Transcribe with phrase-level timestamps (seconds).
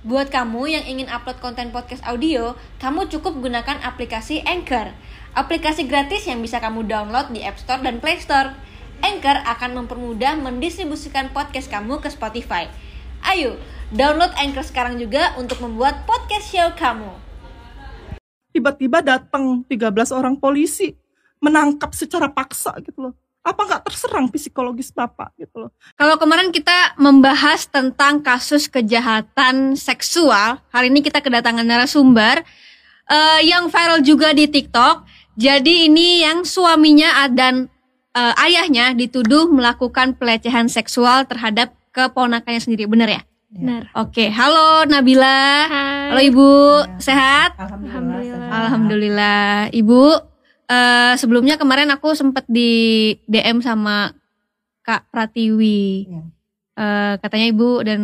[0.00, 4.96] Buat kamu yang ingin upload konten podcast audio, kamu cukup gunakan aplikasi Anchor.
[5.36, 8.56] Aplikasi gratis yang bisa kamu download di App Store dan Play Store.
[9.04, 12.72] Anchor akan mempermudah mendistribusikan podcast kamu ke Spotify.
[13.28, 13.60] Ayo,
[13.92, 17.12] download Anchor sekarang juga untuk membuat podcast show kamu.
[18.56, 20.96] Tiba-tiba datang 13 orang polisi
[21.44, 25.70] menangkap secara paksa gitu loh apa nggak terserang psikologis bapak gitu loh.
[25.96, 32.44] Kalau kemarin kita membahas tentang kasus kejahatan seksual, hari ini kita kedatangan narasumber
[33.08, 35.08] uh, yang viral juga di TikTok.
[35.40, 37.72] Jadi ini yang suaminya dan
[38.12, 43.22] uh, ayahnya dituduh melakukan pelecehan seksual terhadap keponakannya sendiri, benar ya?
[43.50, 43.90] Benar.
[43.98, 45.66] Oke, halo Nabila.
[45.66, 46.14] Hai.
[46.14, 46.50] Halo Ibu,
[46.86, 47.02] ya.
[47.02, 47.50] sehat?
[47.58, 48.46] Alhamdulillah.
[48.46, 49.48] Alhamdulillah.
[49.74, 50.29] Ibu,
[50.70, 54.14] uh, sebelumnya kemarin aku sempet di DM sama
[54.86, 56.06] Kak Pratiwi.
[56.06, 56.22] Ya.
[56.80, 58.00] Uh, katanya Ibu dan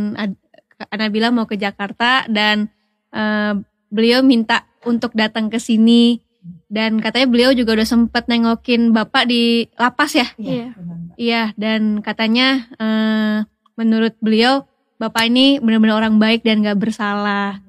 [0.93, 2.69] Nabila mau ke Jakarta dan
[3.15, 3.57] uh,
[3.89, 6.21] beliau minta untuk datang ke sini
[6.67, 10.29] dan katanya beliau juga udah sempet nengokin Bapak di lapas ya.
[10.37, 10.75] Iya.
[11.17, 17.61] Iya dan katanya uh, menurut beliau Bapak ini benar-benar orang baik dan gak bersalah.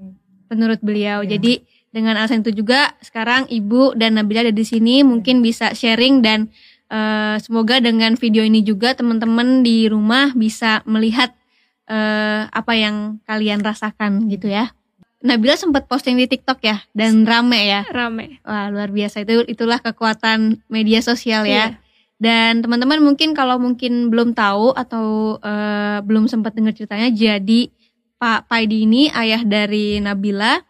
[0.48, 1.28] Menurut beliau.
[1.28, 1.36] Ya.
[1.36, 1.60] Jadi
[1.98, 6.54] dengan alasan itu juga sekarang Ibu dan Nabila ada di sini mungkin bisa sharing dan
[6.94, 11.34] uh, semoga dengan video ini juga teman-teman di rumah bisa melihat
[11.90, 14.70] uh, apa yang kalian rasakan gitu ya.
[15.26, 17.82] Nabila sempat posting di TikTok ya dan rame ya.
[17.90, 18.38] Rame.
[18.46, 21.74] Wah, luar biasa itu itulah kekuatan media sosial ya.
[21.74, 21.82] Iya.
[22.22, 27.74] Dan teman-teman mungkin kalau mungkin belum tahu atau uh, belum sempat dengar ceritanya jadi
[28.22, 30.62] Pak Paidi ini ayah dari Nabila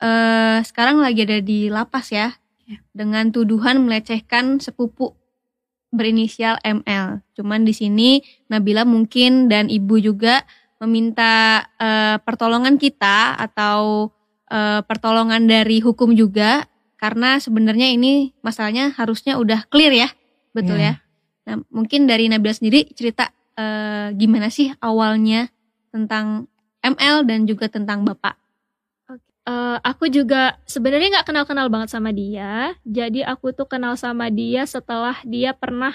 [0.00, 2.34] uh, sekarang lagi ada di lapas ya,
[2.66, 5.16] ya dengan tuduhan melecehkan sepupu
[5.94, 7.22] berinisial ML.
[7.38, 10.44] Cuman di sini Nabila mungkin dan ibu juga
[10.76, 14.12] meminta uh, pertolongan kita atau
[14.52, 20.08] uh, pertolongan dari hukum juga karena sebenarnya ini masalahnya harusnya udah clear ya,
[20.52, 21.00] betul yeah.
[21.00, 21.04] ya.
[21.46, 25.48] Nah mungkin dari Nabila sendiri cerita uh, gimana sih awalnya
[25.92, 26.50] tentang
[26.84, 28.45] ML dan juga tentang bapak
[29.46, 32.74] uh, aku juga sebenarnya nggak kenal-kenal banget sama dia.
[32.82, 35.94] Jadi aku tuh kenal sama dia setelah dia pernah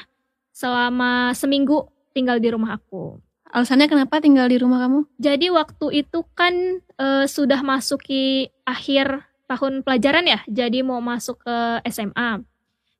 [0.55, 3.19] selama seminggu tinggal di rumah aku.
[3.51, 4.99] Alasannya kenapa tinggal di rumah kamu?
[5.19, 11.83] Jadi waktu itu kan uh, sudah masuki akhir tahun pelajaran ya, jadi mau masuk ke
[11.91, 12.39] SMA.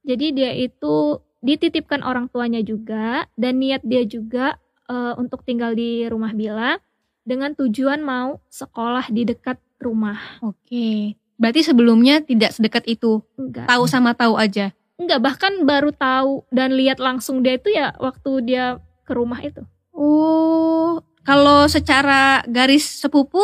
[0.03, 4.59] Jadi dia itu dititipkan orang tuanya juga dan niat dia juga
[4.91, 6.75] uh, untuk tinggal di rumah Bila
[7.23, 10.17] dengan tujuan mau sekolah di dekat rumah.
[10.45, 11.17] Oke.
[11.41, 13.25] Berarti sebelumnya tidak sedekat itu.
[13.35, 13.65] Enggak.
[13.65, 14.69] Tahu sama tahu aja.
[15.01, 19.65] Enggak, bahkan baru tahu dan lihat langsung dia itu ya waktu dia ke rumah itu.
[19.89, 23.41] Oh, kalau secara garis sepupu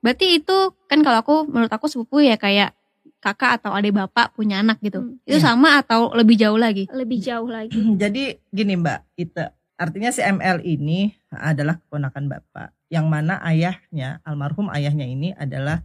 [0.00, 2.76] berarti itu kan kalau aku menurut aku sepupu ya kayak
[3.24, 5.00] kakak atau adik bapak punya anak gitu.
[5.00, 5.16] Hmm.
[5.24, 5.44] Itu ya.
[5.52, 6.84] sama atau lebih jauh lagi?
[6.92, 7.72] Lebih jauh lagi.
[8.02, 9.44] Jadi gini Mbak, itu
[9.80, 15.82] artinya si ML ini adalah keponakan bapak yang mana ayahnya almarhum ayahnya ini adalah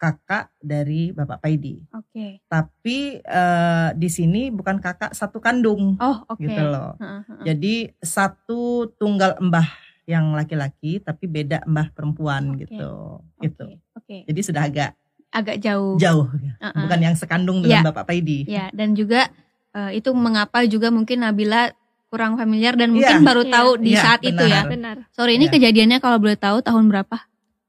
[0.00, 1.84] kakak dari Bapak Paidi.
[1.92, 2.08] Oke.
[2.12, 2.32] Okay.
[2.48, 6.00] Tapi uh, di sini bukan kakak satu kandung.
[6.00, 6.40] Oh, oke.
[6.40, 6.48] Okay.
[6.48, 6.96] Gitu loh.
[6.96, 9.68] Uh, uh, Jadi satu tunggal embah
[10.06, 12.68] yang laki-laki tapi beda embah perempuan okay.
[12.68, 12.92] gitu.
[13.36, 13.44] Okay.
[13.48, 13.66] Gitu.
[13.68, 14.04] Oke.
[14.04, 14.20] Okay.
[14.28, 14.90] Jadi sudah agak
[15.32, 15.96] agak jauh.
[16.00, 16.28] Jauh.
[16.28, 16.72] Uh, uh.
[16.86, 17.86] Bukan yang sekandung dengan yeah.
[17.88, 18.44] Bapak Paidi.
[18.48, 19.28] Ya, dan juga
[19.76, 21.72] uh, itu mengapa juga mungkin Nabila
[22.16, 23.28] kurang familiar dan mungkin yeah.
[23.28, 23.52] baru yeah.
[23.52, 24.32] tahu di yeah, saat benar.
[24.32, 24.62] itu ya.
[24.64, 24.96] Benar.
[25.12, 25.52] Sorry ini yeah.
[25.52, 27.16] kejadiannya kalau boleh tahu tahun berapa?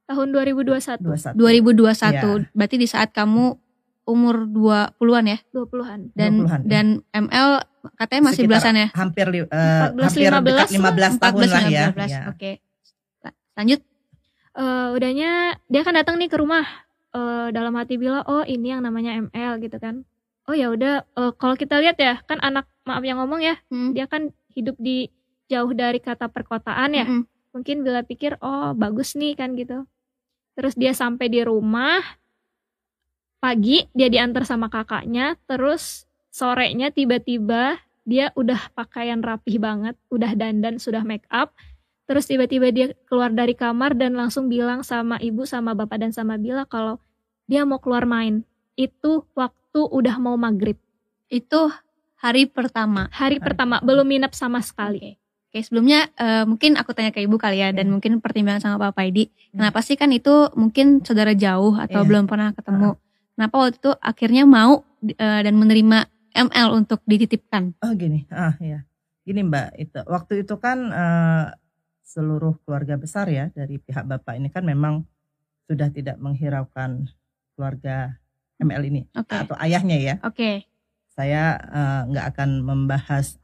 [0.08, 1.04] Tahun 2021.
[1.04, 1.36] 21.
[1.36, 2.16] 2021.
[2.16, 2.24] Yeah.
[2.56, 3.60] Berarti di saat kamu
[4.08, 5.38] umur 20-an ya?
[5.52, 6.00] 20-an.
[6.16, 7.50] Dan 20 dan ML
[8.00, 8.88] katanya masih Sekitar belasan ya?
[8.96, 9.36] Hampir uh,
[9.92, 11.86] 14, hampir 15, dekat 15 tahun 14, lah ya.
[11.92, 12.08] 15.
[12.08, 12.22] ya.
[12.32, 12.40] Oke.
[12.40, 12.54] Okay.
[13.60, 13.82] Lanjut.
[14.58, 16.64] Uh, udahnya dia kan datang nih ke rumah.
[17.12, 20.08] Uh, dalam hati bilang, "Oh, ini yang namanya ML" gitu kan
[20.48, 23.92] oh ya udah uh, kalau kita lihat ya kan anak maaf yang ngomong ya hmm.
[23.92, 25.14] dia kan hidup di
[25.46, 27.54] jauh dari kata perkotaan ya hmm.
[27.54, 29.86] mungkin bila pikir oh bagus nih kan gitu
[30.58, 32.02] terus dia sampai di rumah
[33.38, 40.82] pagi dia diantar sama kakaknya terus sorenya tiba-tiba dia udah pakaian rapih banget udah dandan
[40.82, 41.54] sudah make up
[42.10, 46.40] terus tiba-tiba dia keluar dari kamar dan langsung bilang sama ibu sama bapak dan sama
[46.40, 46.98] Bila kalau
[47.48, 48.44] dia mau keluar main
[48.78, 50.78] itu waktu udah mau maghrib.
[51.28, 51.74] Itu
[52.18, 53.10] hari pertama.
[53.14, 55.18] Hari, hari pertama, belum minap sama sekali.
[55.48, 57.94] Oke, sebelumnya uh, mungkin aku tanya ke ibu kali ya, dan hmm.
[57.98, 59.32] mungkin pertimbangan sama Pak Paidi.
[59.32, 59.64] Hmm.
[59.64, 62.08] Kenapa sih kan itu mungkin saudara jauh atau yeah.
[62.08, 62.94] belum pernah ketemu?
[62.94, 62.96] Uh.
[63.38, 67.78] Kenapa waktu itu akhirnya mau uh, dan menerima ML untuk dititipkan?
[67.80, 68.84] Oh gini, ah ya,
[69.24, 71.46] gini Mbak itu waktu itu kan uh,
[72.02, 75.06] seluruh keluarga besar ya dari pihak bapak ini kan memang
[75.70, 77.08] sudah tidak menghiraukan
[77.54, 78.18] keluarga
[78.58, 79.48] ML ini okay.
[79.48, 80.16] atau ayahnya ya.
[80.26, 80.36] Oke.
[80.36, 80.56] Okay.
[81.18, 83.42] Saya eh, nggak uh, akan membahas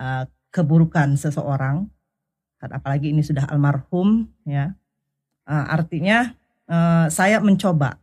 [0.00, 1.84] uh, keburukan seseorang,
[2.56, 4.72] apalagi ini sudah almarhum ya.
[5.44, 6.32] Uh, artinya
[6.64, 8.00] uh, saya mencoba,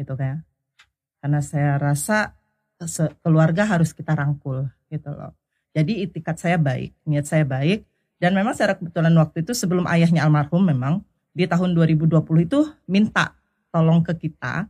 [0.00, 0.40] gitu kan?
[1.20, 2.32] Karena saya rasa
[3.20, 5.36] keluarga harus kita rangkul, gitu loh.
[5.76, 7.84] Jadi itikat saya baik, niat saya baik,
[8.16, 11.04] dan memang secara kebetulan waktu itu sebelum ayahnya almarhum memang
[11.36, 13.36] di tahun 2020 itu minta
[13.68, 14.66] tolong ke kita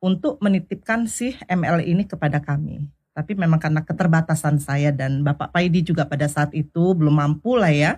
[0.00, 2.86] untuk menitipkan si ML ini kepada kami.
[3.16, 7.72] Tapi memang karena keterbatasan saya dan Bapak Paidi juga pada saat itu belum mampu lah
[7.72, 7.92] ya.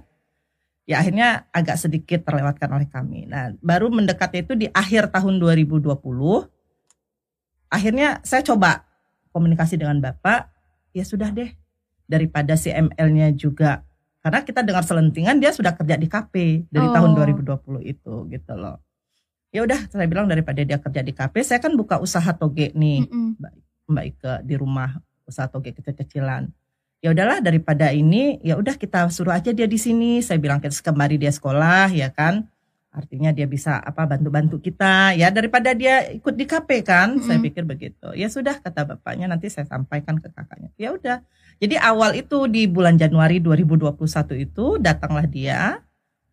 [0.89, 3.27] Ya akhirnya agak sedikit terlewatkan oleh kami.
[3.27, 5.91] Nah baru mendekatnya itu di akhir tahun 2020.
[7.69, 8.87] Akhirnya saya coba
[9.35, 10.49] komunikasi dengan Bapak.
[10.95, 11.53] Ya sudah deh
[12.09, 13.85] daripada si ML-nya juga
[14.25, 16.95] karena kita dengar selentingan dia sudah kerja di KP dari oh.
[16.95, 18.88] tahun 2020 itu gitu loh
[19.49, 23.09] ya udah saya bilang daripada dia kerja di kafe saya kan buka usaha toge nih.
[23.09, 23.53] Mm mbak
[23.89, 26.53] mbak Ike di rumah usaha toge kecil-kecilan.
[26.99, 30.21] Ya udahlah daripada ini ya udah kita suruh aja dia di sini.
[30.21, 32.45] Saya bilang kita kembali dia sekolah ya kan.
[32.89, 35.15] Artinya dia bisa apa bantu-bantu kita.
[35.15, 38.11] Ya daripada dia ikut di KP kan mm saya pikir begitu.
[38.19, 40.75] Ya sudah kata bapaknya nanti saya sampaikan ke kakaknya.
[40.77, 41.23] Ya udah.
[41.59, 43.95] Jadi awal itu di bulan Januari 2021
[44.45, 45.83] itu datanglah dia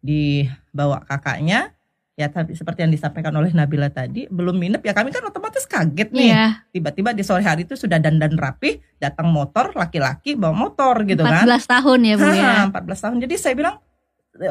[0.01, 1.75] dibawa kakaknya
[2.15, 6.15] ya tapi seperti yang disampaikan oleh Nabila tadi belum minep ya kami kan otomatis kaget
[6.15, 6.31] nih.
[6.31, 6.51] Yeah.
[6.71, 11.27] tiba-tiba di sore hari itu sudah dandan rapi datang motor laki-laki bawa motor gitu 14
[11.27, 12.53] kan 14 tahun ya Bu ya?
[12.71, 13.17] 14 tahun.
[13.27, 13.75] Jadi saya bilang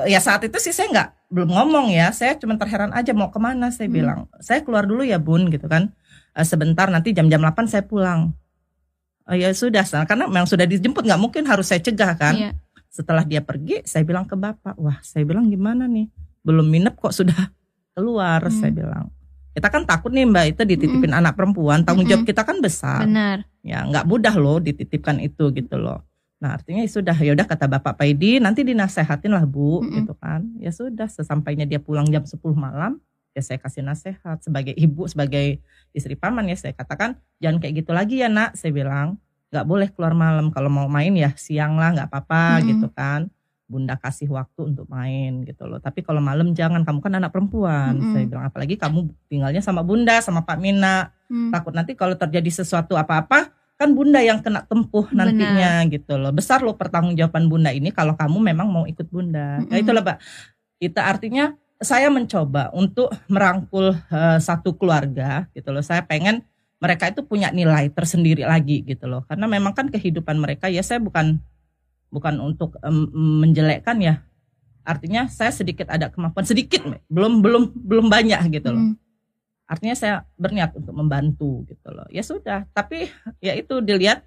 [0.05, 2.13] ya saat itu sih saya nggak belum ngomong ya.
[2.13, 3.97] Saya cuma terheran aja mau ke mana saya hmm.
[3.97, 4.19] bilang.
[4.45, 5.89] Saya keluar dulu ya bun gitu kan.
[6.37, 8.37] Uh, sebentar nanti jam-jam 8 saya pulang.
[9.25, 12.37] Uh, ya sudah karena memang sudah dijemput nggak mungkin harus saya cegah kan.
[12.37, 12.55] Yeah.
[12.95, 16.07] setelah dia pergi saya bilang ke bapak wah saya bilang gimana nih
[16.45, 17.51] belum minep kok sudah
[17.97, 18.55] keluar hmm.
[18.55, 19.09] saya bilang
[19.55, 21.21] kita kan takut nih mbak itu dititipin hmm.
[21.25, 22.31] anak perempuan tanggung jawab hmm.
[22.31, 26.05] kita kan besar benar ya nggak mudah loh dititipkan itu gitu loh
[26.43, 29.91] nah artinya ya sudah ya udah kata bapak Paidi nanti dinasehatin lah bu hmm.
[29.97, 33.01] gitu kan ya sudah sesampainya dia pulang jam 10 malam
[33.35, 35.59] ya saya kasih nasihat sebagai ibu sebagai
[35.91, 39.19] istri paman ya saya katakan jangan kayak gitu lagi ya nak saya bilang
[39.51, 42.65] nggak boleh keluar malam kalau mau main ya siang lah nggak apa-apa hmm.
[42.71, 43.31] gitu kan
[43.65, 45.81] bunda kasih waktu untuk main gitu loh.
[45.81, 47.97] Tapi kalau malam jangan, kamu kan anak perempuan.
[47.97, 48.13] Mm -hmm.
[48.13, 51.13] Saya bilang apalagi kamu tinggalnya sama bunda, sama Pak Mina.
[51.33, 51.51] Mm.
[51.51, 55.93] Takut nanti kalau terjadi sesuatu apa-apa, kan bunda yang kena tempuh nantinya Benar.
[55.93, 56.31] gitu loh.
[56.31, 59.59] Besar loh pertanggungjawaban bunda ini kalau kamu memang mau ikut bunda.
[59.59, 59.71] Mm -hmm.
[59.73, 60.17] Nah itulah Pak.
[60.79, 65.83] Itu artinya saya mencoba untuk merangkul uh, satu keluarga gitu loh.
[65.83, 66.45] Saya pengen
[66.85, 69.25] mereka itu punya nilai tersendiri lagi gitu loh.
[69.25, 71.41] Karena memang kan kehidupan mereka ya saya bukan
[72.15, 73.11] bukan untuk um,
[73.43, 74.23] menjelekkan ya.
[74.87, 78.95] Artinya saya sedikit ada kemampuan sedikit belum belum belum banyak gitu loh.
[78.95, 78.97] Hmm.
[79.65, 82.05] artinya saya berniat untuk membantu gitu loh.
[82.13, 83.09] Ya sudah tapi
[83.41, 84.23] ya itu dilihat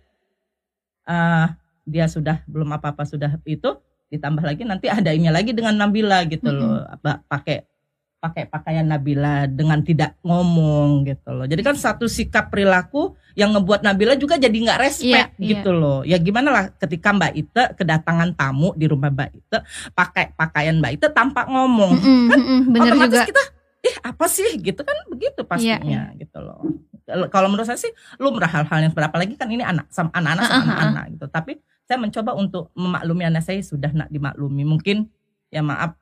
[1.05, 1.53] uh,
[1.85, 3.77] dia sudah belum apa apa sudah itu
[4.09, 6.57] ditambah lagi nanti ada ini lagi dengan Nabila gitu hmm.
[6.57, 6.83] loh.
[7.29, 7.69] Pakai
[8.17, 11.45] pakai pakaian Nabila dengan tidak ngomong gitu loh.
[11.45, 15.81] Jadi kan satu sikap perilaku yang ngebuat Nabila juga jadi nggak respect yeah, gitu yeah.
[15.81, 15.99] loh.
[16.01, 19.57] Ya gimana lah ketika Mbak Ite kedatangan tamu di rumah Mbak Ite
[19.93, 23.29] pakai pakaian Mbak Ite tanpa ngomong mm -hmm, kan mm -hmm, otomatis juga.
[23.29, 23.43] kita
[23.77, 26.17] ih apa sih gitu kan begitu pastinya yeah, yeah.
[26.17, 26.65] gitu loh.
[27.07, 30.63] Kalau menurut saya sih lumrah hal-hal yang seperti apalagi kan ini anak sama anak-anak sama
[30.73, 31.25] anak-anak gitu.
[31.29, 31.53] Tapi
[31.87, 34.67] saya mencoba untuk memaklumi anak saya sudah nak dimaklumi.
[34.67, 35.07] Mungkin
[35.47, 35.95] ya maaf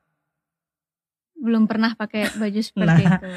[1.45, 3.29] belum pernah pakai baju seperti nah, itu.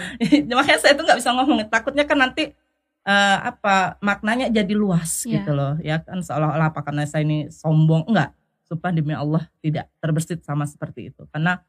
[0.57, 1.69] makanya saya tuh nggak bisa ngomong.
[1.69, 2.57] Takutnya kan nanti
[3.05, 5.41] uh, apa maknanya jadi luas yeah.
[5.41, 5.77] gitu loh.
[5.85, 8.33] Ya kan seolah-olah apa karena saya ini sombong enggak.
[8.65, 11.29] Supaya demi Allah tidak terbersit sama seperti itu.
[11.29, 11.61] Karena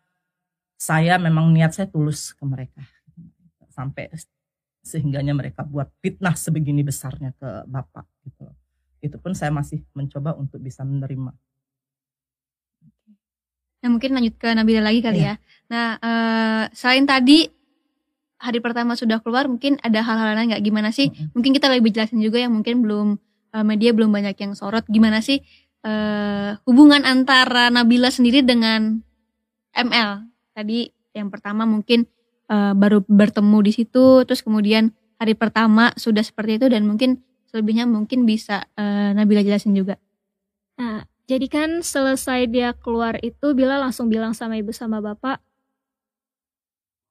[0.79, 2.83] saya memang niat saya tulus ke mereka.
[3.71, 4.07] Sampai
[4.83, 8.55] sehingganya mereka buat fitnah sebegini besarnya ke Bapak gitu loh.
[8.99, 11.31] Itu pun saya masih mencoba untuk bisa menerima.
[13.79, 15.37] Nah mungkin lanjut ke Nabila lagi kali yeah.
[15.39, 15.67] ya.
[15.71, 17.47] Nah uh, selain tadi
[18.39, 21.11] hari pertama sudah keluar, mungkin ada hal-hal lain nggak gimana sih?
[21.11, 21.35] Mm-hmm.
[21.35, 23.07] Mungkin kita lebih jelasin juga yang mungkin belum
[23.53, 24.87] uh, media belum banyak yang sorot.
[24.87, 25.43] Gimana sih
[25.83, 29.03] uh, hubungan antara Nabila sendiri dengan
[29.75, 30.23] ML?
[30.55, 32.07] Tadi yang pertama mungkin
[32.47, 37.19] uh, baru bertemu di situ, terus kemudian hari pertama sudah seperti itu dan mungkin
[37.51, 39.99] selebihnya mungkin bisa uh, Nabila jelasin juga.
[40.79, 45.37] Nah, jadi kan selesai dia keluar itu Bila langsung bilang sama ibu sama bapak,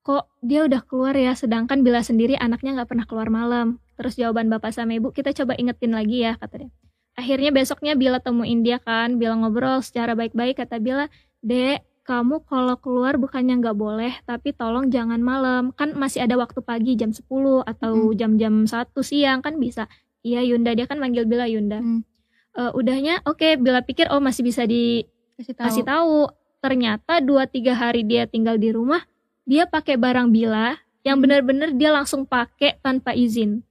[0.03, 3.79] kok dia udah keluar ya, sedangkan Bila sendiri anaknya nggak pernah keluar malam.
[3.95, 6.71] Terus jawaban bapak sama ibu, kita coba ingetin lagi ya, kata dia.
[7.15, 11.07] Akhirnya besoknya Bila temuin dia kan, Bila ngobrol secara baik-baik, kata Bila,
[11.39, 16.65] Dek, kamu kalau keluar bukannya nggak boleh tapi tolong jangan malam kan masih ada waktu
[16.65, 17.21] pagi jam 10
[17.69, 19.93] atau jam-jam satu siang kan bisa
[20.25, 22.18] iya Yunda dia kan manggil Bila Yunda hmm.
[22.59, 25.65] Uh, udahnya oke okay, Bila pikir oh masih bisa dikasih tahu.
[25.65, 26.19] kasih tahu.
[26.59, 29.07] Ternyata dua tiga hari dia tinggal di rumah
[29.47, 30.75] dia pakai barang Bila
[31.07, 33.63] yang benar-benar dia langsung pakai tanpa izin.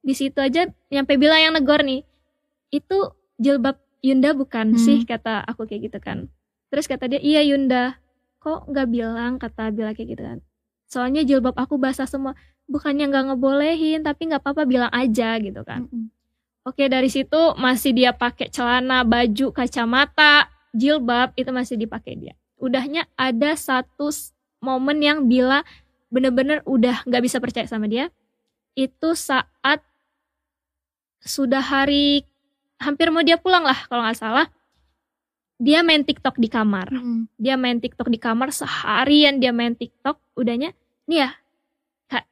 [0.00, 2.06] Di situ aja nyampe Bila yang negor nih.
[2.70, 4.80] Itu jilbab Yunda bukan hmm.
[4.80, 6.30] sih kata aku kayak gitu kan.
[6.70, 7.98] Terus kata dia iya Yunda.
[8.38, 9.42] Kok nggak bilang?
[9.42, 10.38] kata Bila kayak gitu kan.
[10.86, 12.38] Soalnya jilbab aku basah semua.
[12.70, 15.90] Bukannya nggak ngebolehin tapi nggak apa-apa bilang aja gitu kan.
[15.90, 16.14] Hmm.
[16.66, 22.34] Oke dari situ masih dia pakai celana baju kacamata jilbab itu masih dipakai dia.
[22.58, 24.10] Udahnya ada satu
[24.58, 25.62] momen yang Bila
[26.10, 28.10] bener-bener udah nggak bisa percaya sama dia
[28.76, 29.82] itu saat
[31.22, 32.22] sudah hari
[32.78, 34.46] hampir mau dia pulang lah kalau nggak salah
[35.56, 36.92] dia main TikTok di kamar.
[36.92, 37.24] Hmm.
[37.40, 40.76] dia main TikTok di kamar seharian dia main TikTok udahnya
[41.08, 41.30] nih ya
[42.10, 42.24] kak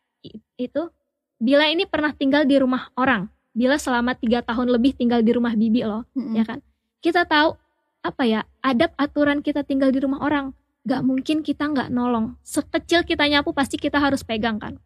[0.60, 0.90] itu
[1.34, 5.54] Bila ini pernah tinggal di rumah orang Bila selama tiga tahun lebih tinggal di rumah
[5.54, 6.34] bibi loh hmm.
[6.34, 6.58] ya kan
[6.98, 7.54] kita tahu
[8.02, 10.52] apa ya adab aturan kita tinggal di rumah orang
[10.84, 14.76] gak mungkin kita nggak nolong sekecil kita nyapu pasti kita harus pegang kan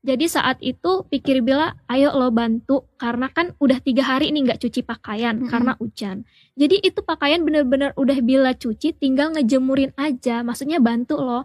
[0.00, 4.64] jadi saat itu pikir Bila, ayo lo bantu karena kan udah tiga hari ini nggak
[4.64, 5.50] cuci pakaian mm -hmm.
[5.52, 6.16] karena hujan.
[6.56, 11.44] Jadi itu pakaian bener-bener udah Bila cuci, tinggal ngejemurin aja, maksudnya bantu lo.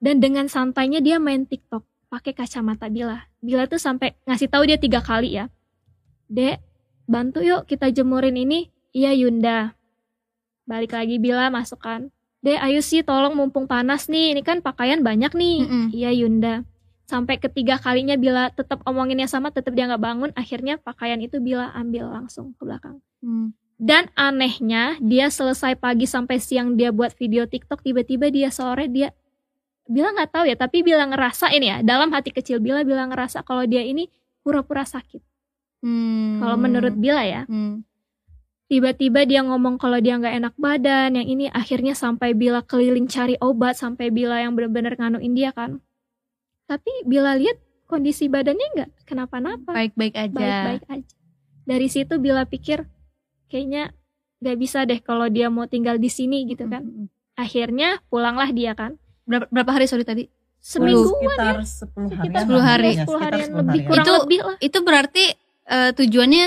[0.00, 3.20] Dan dengan santainya dia main TikTok pakai kacamata Bila.
[3.44, 5.52] Bila tuh sampai ngasih tahu dia tiga kali ya,
[6.30, 6.62] Dek,
[7.10, 8.70] bantu yuk kita jemurin ini.
[8.94, 9.74] Iya Yunda.
[10.64, 12.06] Balik lagi Bila masukkan.
[12.40, 15.58] Dek, ayo sih tolong mumpung panas nih, ini kan pakaian banyak nih.
[15.60, 15.86] Mm -hmm.
[15.90, 16.54] Iya Yunda
[17.10, 21.74] sampai ketiga kalinya bila tetap omonginnya sama tetap dia nggak bangun akhirnya pakaian itu bila
[21.74, 23.50] ambil langsung ke belakang hmm.
[23.82, 29.10] dan anehnya dia selesai pagi sampai siang dia buat video TikTok tiba-tiba dia sore dia
[29.90, 33.42] bila nggak tahu ya tapi bila ngerasa ini ya dalam hati kecil bila bila ngerasa
[33.42, 34.06] kalau dia ini
[34.46, 35.18] pura-pura sakit
[35.84, 36.40] hmm.
[36.40, 37.44] kalau menurut bila ya.
[37.48, 37.84] Hmm.
[38.70, 43.34] tiba-tiba dia ngomong kalau dia nggak enak badan yang ini akhirnya sampai bila keliling cari
[43.42, 45.82] obat sampai bila yang benar-benar nganuin dia kan.
[46.70, 47.58] Tapi bila lihat
[47.90, 49.74] kondisi badannya nggak kenapa-napa.
[49.74, 50.30] Baik-baik aja.
[50.30, 51.14] Baik-baik aja.
[51.66, 52.86] Dari situ bila pikir
[53.50, 53.90] kayaknya
[54.38, 56.86] nggak bisa deh kalau dia mau tinggal di sini gitu kan.
[56.86, 57.18] Mm-hmm.
[57.40, 58.94] akhirnya pulanglah dia kan.
[59.26, 60.30] Berapa, berapa hari sorry tadi?
[60.60, 64.56] Seminggu sekitar sepuluh hari sepuluh hari sepuluh harian lebih kurang itu, lebih lah.
[64.60, 65.24] itu berarti
[65.66, 66.46] uh, tujuannya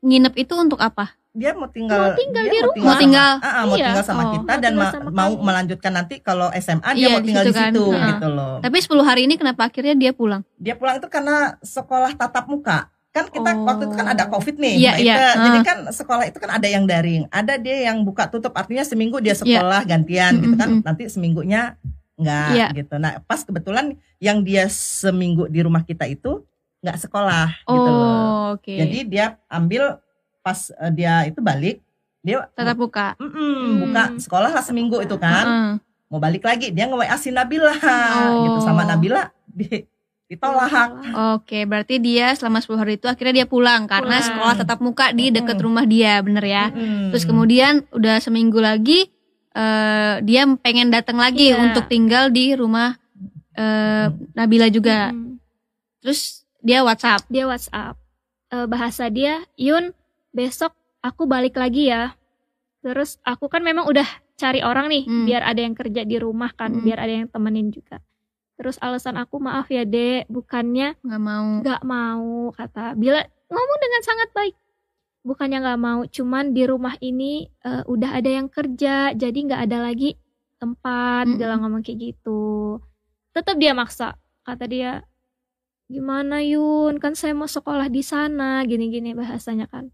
[0.00, 3.30] nginep itu untuk apa dia mau tinggal mau tinggal dia di mau rumah mau tinggal
[3.36, 3.86] ah, ah, mau iya.
[3.92, 5.44] tinggal sama oh, kita dan ma sama mau kami.
[5.44, 7.68] melanjutkan nanti kalau SMA dia Iya, mau di tinggal situ di kan.
[7.68, 8.08] situ Nah.
[8.08, 8.54] gitu loh.
[8.64, 12.88] tapi 10 hari ini kenapa akhirnya dia pulang Dia pulang itu karena sekolah tatap muka.
[13.12, 13.64] Kan kita Oh.
[13.64, 14.74] waktu itu kan ada Covid nih.
[14.76, 15.14] Iya, Mbak iya.
[15.16, 15.24] Ika.
[15.24, 15.34] Ah.
[15.40, 19.20] Jadi kan sekolah itu kan ada yang daring, ada dia yang buka tutup artinya seminggu
[19.20, 20.68] dia sekolah gantian gitu kan.
[20.70, 20.84] Mm-mm.
[20.84, 21.80] Nanti seminggunya
[22.14, 22.66] enggak Iya.
[22.74, 22.94] gitu.
[22.96, 26.44] Nah, pas kebetulan yang dia seminggu di rumah kita itu
[26.86, 28.14] nggak sekolah oh gitu loh.
[28.54, 29.98] oke Jadi dia ambil
[30.40, 31.82] pas eh, dia itu balik
[32.20, 35.70] dia tatap muka Mm-mm, buka sekolah lah seminggu itu kan Heeh.
[36.06, 38.42] mau balik lagi dia nge WA si Nabila Oh.
[38.44, 39.82] gitu sama Nabila di,
[40.26, 40.90] ditolak
[41.34, 44.26] Oke, berarti dia selama 10 hari itu akhirnya dia pulang karena Pulang.
[44.26, 45.66] sekolah tetap muka di dekat Mm-mm.
[45.66, 46.64] rumah dia, bener ya.
[46.68, 47.10] Mm-mm.
[47.10, 49.06] Terus kemudian udah seminggu lagi
[49.52, 51.62] eh dia pengen datang lagi Iya.
[51.64, 52.98] untuk tinggal di rumah
[53.52, 55.10] eh Nabila juga.
[55.10, 55.38] Mm.
[55.98, 57.22] Terus dia WhatsApp.
[57.28, 57.94] dia WhatsApp
[58.46, 59.90] Eh, bahasa dia Yun
[60.30, 60.70] besok
[61.00, 62.14] aku balik lagi ya
[62.78, 64.06] terus aku kan memang udah
[64.36, 65.24] cari orang nih Hmm.
[65.24, 66.82] biar ada yang kerja di rumah kan Hmm.
[66.82, 67.98] biar ada yang temenin juga
[68.54, 71.48] terus alasan aku maaf ya dek bukannya nggak mau.
[71.58, 74.54] nggak mau kata Bila ngomong dengan sangat baik
[75.22, 79.78] bukannya nggak mau cuman di rumah ini eh, udah ada yang kerja jadi nggak ada
[79.82, 80.14] lagi
[80.56, 81.36] tempat Mm-mm.
[81.36, 82.78] Bila ngomong kayak gitu
[83.34, 85.02] tetap dia maksa kata dia
[85.86, 86.98] gimana Yun?
[87.02, 89.90] Kan saya mau sekolah di sana gini-gini bahasanya kan.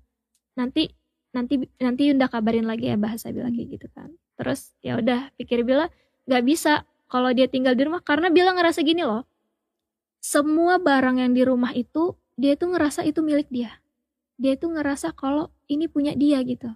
[0.59, 0.93] Nanti
[1.33, 4.13] nanti nanti Yunda kabarin lagi ya bahasa Bila kayak gitu kan.
[4.37, 5.89] Terus ya udah pikir Bila
[6.29, 9.25] nggak bisa kalau dia tinggal di rumah karena Bila ngerasa gini loh.
[10.23, 13.83] Semua barang yang di rumah itu dia tuh ngerasa itu milik dia.
[14.39, 16.71] Dia tuh ngerasa kalau ini punya dia gitu.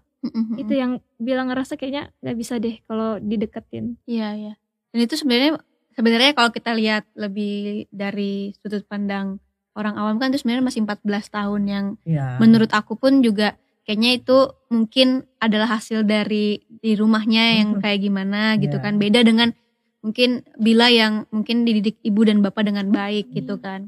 [0.59, 3.95] Itu yang bilang ngerasa kayaknya nggak bisa deh kalau dideketin.
[4.11, 4.53] Iya, iya.
[4.91, 5.61] Dan itu sebenarnya
[5.97, 9.41] sebenarnya kalau kita lihat lebih dari sudut pandang
[9.73, 12.37] orang awam kan itu sebenarnya masih 14 tahun yang Iya.
[12.39, 14.37] menurut aku pun juga kayaknya itu
[14.69, 18.85] mungkin adalah hasil dari di rumahnya yang kayak gimana gitu Iya.
[18.85, 18.99] kan.
[18.99, 19.53] Beda dengan
[20.01, 23.63] mungkin Bila yang mungkin dididik ibu dan bapak dengan baik gitu Hmm.
[23.63, 23.81] kan.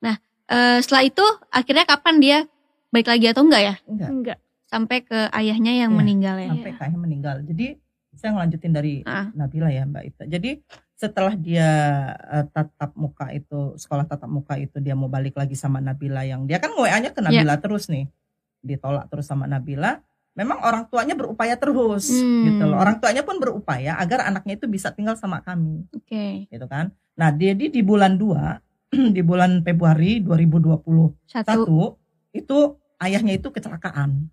[0.00, 0.16] Nah,
[0.46, 2.38] eh, setelah itu akhirnya kapan dia
[2.90, 3.74] balik lagi atau enggak ya?
[3.88, 4.10] Enggak.
[4.10, 5.98] enggak Sampai ke ayahnya yang Iya.
[5.98, 6.48] meninggal ya.
[6.48, 7.36] sampai kayaknya meninggal.
[7.42, 7.66] Jadi
[8.12, 9.26] saya ngelanjutin dari uh.
[9.32, 10.24] Nabila ya Mbak Ita.
[10.28, 10.50] Jadi
[11.02, 11.66] setelah dia
[12.14, 16.46] uh, tatap muka itu sekolah tatap muka itu dia mau balik lagi sama Nabila yang
[16.46, 17.58] dia kan WA-nya ke Nabila yeah.
[17.58, 18.06] terus nih.
[18.62, 19.98] Ditolak terus sama Nabila.
[20.38, 22.42] Memang orang tuanya berupaya terus hmm.
[22.46, 22.78] gitu loh.
[22.78, 25.82] Orang tuanya pun berupaya agar anaknya itu bisa tinggal sama kami.
[25.90, 26.06] Oke.
[26.06, 26.32] Okay.
[26.46, 26.94] Gitu kan.
[27.18, 30.86] Nah, jadi di bulan 2 di bulan Februari 2021
[31.26, 31.98] Satu.
[32.30, 32.58] itu
[33.02, 34.30] ayahnya itu kecelakaan.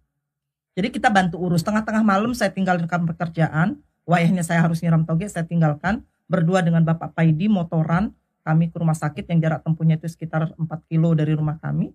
[0.78, 1.66] Jadi kita bantu urus.
[1.66, 3.82] Tengah-tengah malam saya tinggalkan pekerjaan.
[4.06, 6.06] Wayahnya saya harus nyiram toge, saya tinggalkan.
[6.30, 8.14] Berdua dengan Bapak Paidi motoran.
[8.46, 11.92] Kami ke rumah sakit yang jarak tempuhnya itu sekitar 4 kilo dari rumah kami.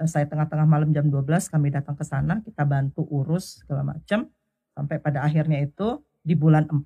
[0.00, 2.40] Eh, saya tengah-tengah malam jam 12 kami datang ke sana.
[2.40, 4.26] Kita bantu urus segala macam.
[4.74, 6.82] Sampai pada akhirnya itu di bulan 4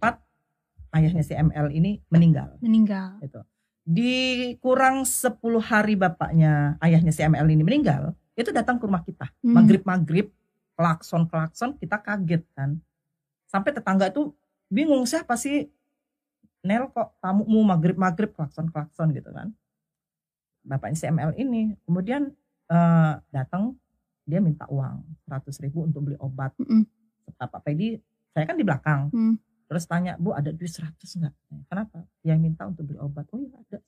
[0.99, 2.59] ayahnya si ML ini meninggal.
[2.61, 3.23] Meninggal.
[3.25, 3.40] Itu.
[3.88, 9.33] Di kurang 10 hari bapaknya ayahnya si ML ini meninggal, itu datang ke rumah kita.
[9.40, 9.57] Hmm.
[9.57, 10.28] Maghrib-maghrib
[10.76, 12.76] klakson-klakson kita kaget kan.
[13.49, 14.37] Sampai tetangga itu
[14.69, 15.67] bingung siapa sih
[16.66, 19.54] Nel kok tamumu maghrib-maghrib klakson-klakson gitu kan.
[20.66, 22.34] Bapaknya CML ini kemudian
[22.68, 23.78] uh, datang
[24.28, 26.52] dia minta uang 100 ribu untuk beli obat.
[26.60, 26.84] Mm -mm.
[27.38, 27.96] Pak Pedi,
[28.34, 29.08] saya kan di belakang.
[29.14, 29.34] Mm.
[29.68, 31.34] Terus tanya, Bu ada duit 100 enggak?
[31.68, 32.00] Kenapa?
[32.24, 33.28] Dia minta untuk beli obat.
[33.32, 33.78] Oh iya ada.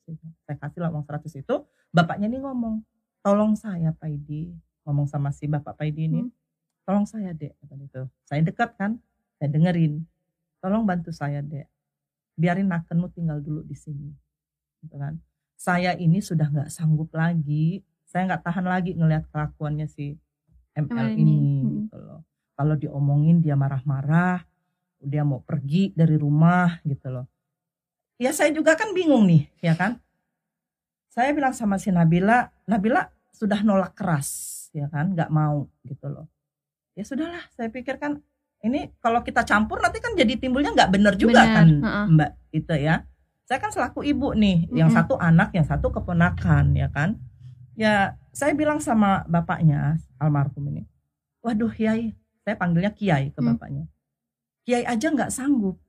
[0.45, 1.57] Saya kasih lah uang 100 itu.
[1.89, 2.85] Bapaknya ini ngomong,
[3.25, 4.53] tolong saya Pak Edi.
[4.85, 6.21] Ngomong sama si Bapak Pak Edi ini.
[6.25, 6.41] Mm
[6.91, 8.99] tolong saya dek kata itu saya dekat kan
[9.39, 10.03] saya dengerin
[10.59, 11.71] tolong bantu saya dek
[12.41, 14.09] biarin nakenmu tinggal dulu di sini.
[14.81, 15.21] Gitu kan.
[15.61, 17.85] Saya ini sudah nggak sanggup lagi.
[18.09, 20.17] Saya nggak tahan lagi ngelihat kelakuannya si
[20.73, 21.37] ML ini, ini.
[21.37, 21.71] Hmm.
[21.85, 22.21] gitu loh.
[22.57, 24.49] Kalau diomongin dia marah-marah
[25.01, 26.81] dia mau pergi dari rumah.
[26.85, 27.29] Gitu loh.
[28.21, 30.01] Ya saya juga kan bingung nih ya kan.
[31.11, 35.69] Saya bilang sama si Nabila Nabila sudah nolak keras ya kan nggak mau.
[35.85, 36.29] Gitu loh.
[36.97, 38.21] Ya sudahlah saya pikirkan
[38.61, 41.57] ini kalau kita campur nanti kan jadi timbulnya nggak benar juga bener.
[41.57, 42.07] kan uh-uh.
[42.13, 43.05] mbak itu ya
[43.49, 44.79] saya kan selaku ibu nih uh-huh.
[44.85, 47.17] yang satu anak yang satu keponakan ya kan
[47.75, 50.85] ya saya bilang sama bapaknya almarhum ini
[51.41, 52.13] waduh kiai
[52.45, 53.89] saya panggilnya kiai ke bapaknya
[54.69, 55.81] kiai aja nggak sanggup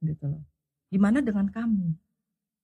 [0.00, 0.42] gitu loh
[0.88, 1.98] gimana dengan kami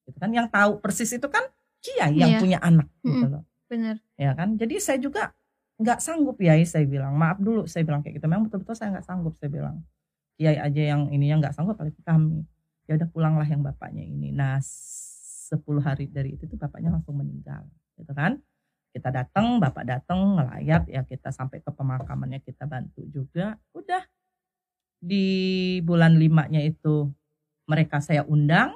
[0.07, 1.43] gitu kan yang tahu persis itu kan
[1.83, 2.41] kiai yang yeah.
[2.41, 5.35] punya anak gitu loh benar ya kan jadi saya juga
[5.77, 7.17] nggak sanggup ya saya bilang.
[7.17, 8.27] Maaf dulu saya bilang kayak gitu.
[8.29, 9.85] Memang betul-betul saya nggak sanggup saya bilang.
[10.37, 12.45] Kiai aja yang ini yang nggak sanggup apalagi kami.
[12.89, 14.33] Ya udah pulanglah yang bapaknya ini.
[14.33, 17.65] Nah 10 hari dari itu tuh bapaknya langsung meninggal
[17.97, 18.41] gitu kan?
[18.93, 23.61] Kita datang bapak datang ngelayat ya kita sampai ke pemakamannya kita bantu juga.
[23.77, 24.01] Udah.
[24.97, 27.13] Di bulan limanya itu
[27.69, 28.73] mereka saya undang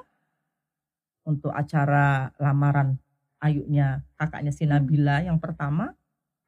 [1.24, 3.00] untuk acara lamaran
[3.40, 4.92] ayunya kakaknya si hmm.
[5.24, 5.96] Yang pertama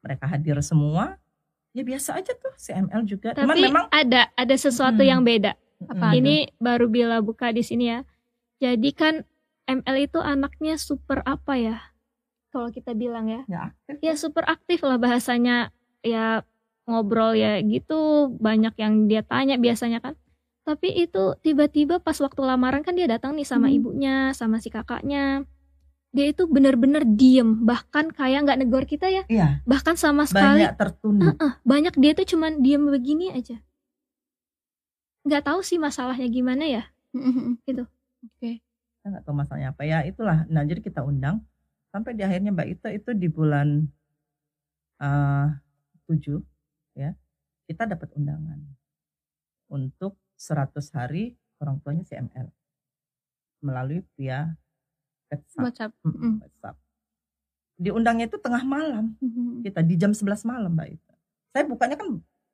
[0.03, 1.17] mereka hadir semua
[1.73, 3.33] ya biasa aja tuh CML juga.
[3.33, 5.09] Tapi Cuman memang ada ada sesuatu hmm.
[5.09, 5.57] yang beda.
[5.89, 6.55] Apa ini itu?
[6.61, 7.99] baru bila buka di sini ya.
[8.61, 9.25] Jadi kan
[9.67, 11.77] ML itu anaknya super apa ya?
[12.53, 13.41] Kalau kita bilang ya.
[13.49, 13.95] Ya, aktif.
[13.99, 15.73] ya super aktif lah bahasanya.
[16.05, 16.45] Ya
[16.85, 18.31] ngobrol ya gitu.
[18.37, 20.13] Banyak yang dia tanya biasanya kan.
[20.63, 23.75] Tapi itu tiba-tiba pas waktu lamaran kan dia datang nih sama hmm.
[23.81, 25.43] ibunya sama si kakaknya
[26.13, 27.65] dia itu benar-benar diem.
[27.65, 29.25] Bahkan kayak nggak negor kita ya.
[29.25, 29.65] Iya.
[29.65, 30.61] bahkan sama sekali.
[30.61, 31.33] Banyak tertunduk.
[31.35, 33.57] Uh -uh, banyak dia tuh cuman diem begini aja.
[35.25, 36.83] Nggak tahu sih masalahnya gimana ya.
[37.67, 37.83] Gitu.
[38.23, 38.39] Oke.
[38.39, 38.55] Okay.
[39.03, 39.81] saya nggak tahu masalahnya apa.
[39.83, 40.45] Ya itulah.
[40.47, 41.41] Nah jadi kita undang.
[41.89, 43.85] Sampai di akhirnya mbak Ita itu di bulan
[45.01, 45.47] uh,
[46.93, 47.17] ya
[47.65, 48.59] kita dapat undangan
[49.71, 52.47] untuk 100 hari orang tuanya CML
[53.63, 54.53] melalui via
[55.39, 55.63] WhatsApp.
[55.63, 55.91] WhatsApp.
[56.05, 56.75] Mm WhatsApp.
[57.81, 59.17] Diundangnya itu tengah malam.
[59.17, 59.65] Mm-hmm.
[59.65, 61.15] Kita di jam 11 malam, Mbak Ita.
[61.53, 62.07] Saya bukanya kan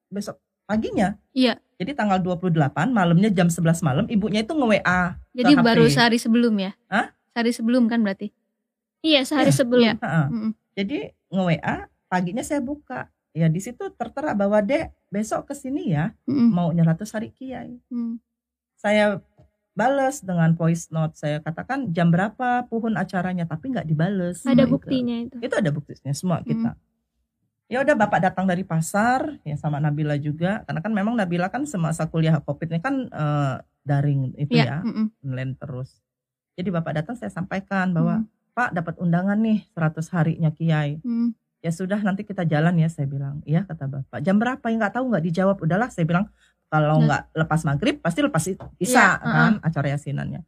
[0.10, 0.40] besok
[0.70, 1.18] paginya.
[1.36, 1.60] Iya.
[1.80, 2.54] Jadi tanggal 28
[2.92, 5.16] malamnya jam 11 malam ibunya itu nge-WA.
[5.34, 6.72] Jadi baru sehari sebelum ya?
[6.92, 7.16] Hah?
[7.34, 8.30] Sehari sebelum kan berarti?
[9.00, 9.58] Iya, sehari ya.
[9.58, 9.86] sebelum.
[9.86, 9.96] Ya.
[9.98, 10.52] Mm-hmm.
[10.76, 10.98] Jadi
[11.32, 11.76] nge-WA,
[12.12, 13.08] paginya saya buka.
[13.32, 16.50] Ya di situ tertera bahwa Dek besok ke sini ya, mm-hmm.
[16.50, 17.78] mau 100 hari kiai.
[17.88, 18.18] Mm.
[18.76, 19.22] Saya
[19.80, 21.16] balas dengan voice note.
[21.16, 23.48] Saya katakan jam berapa pohon acaranya?
[23.48, 24.44] Tapi nggak dibales.
[24.44, 24.76] Ada gitu.
[24.76, 25.40] buktinya itu.
[25.40, 26.76] Itu ada buktinya semua kita.
[26.76, 26.88] Hmm.
[27.70, 30.68] ya udah bapak datang dari pasar ya sama Nabila juga.
[30.68, 34.86] Karena kan memang Nabila kan semasa kuliah covid ini kan uh, daring itu ya, ya
[34.86, 36.02] mm online terus.
[36.60, 38.28] Jadi bapak datang saya sampaikan bahwa hmm.
[38.58, 41.00] Pak dapat undangan nih 100 harinya Kiai.
[41.00, 41.32] Hmm.
[41.60, 43.40] ya sudah nanti kita jalan ya saya bilang.
[43.48, 44.20] Iya kata bapak.
[44.26, 44.66] Jam berapa?
[44.68, 45.58] Ya nggak tahu nggak dijawab.
[45.64, 46.28] Udahlah saya bilang
[46.70, 48.44] kalau nggak lepas maghrib pasti lepas
[48.78, 50.46] isa ya, kan uh acara yasinannya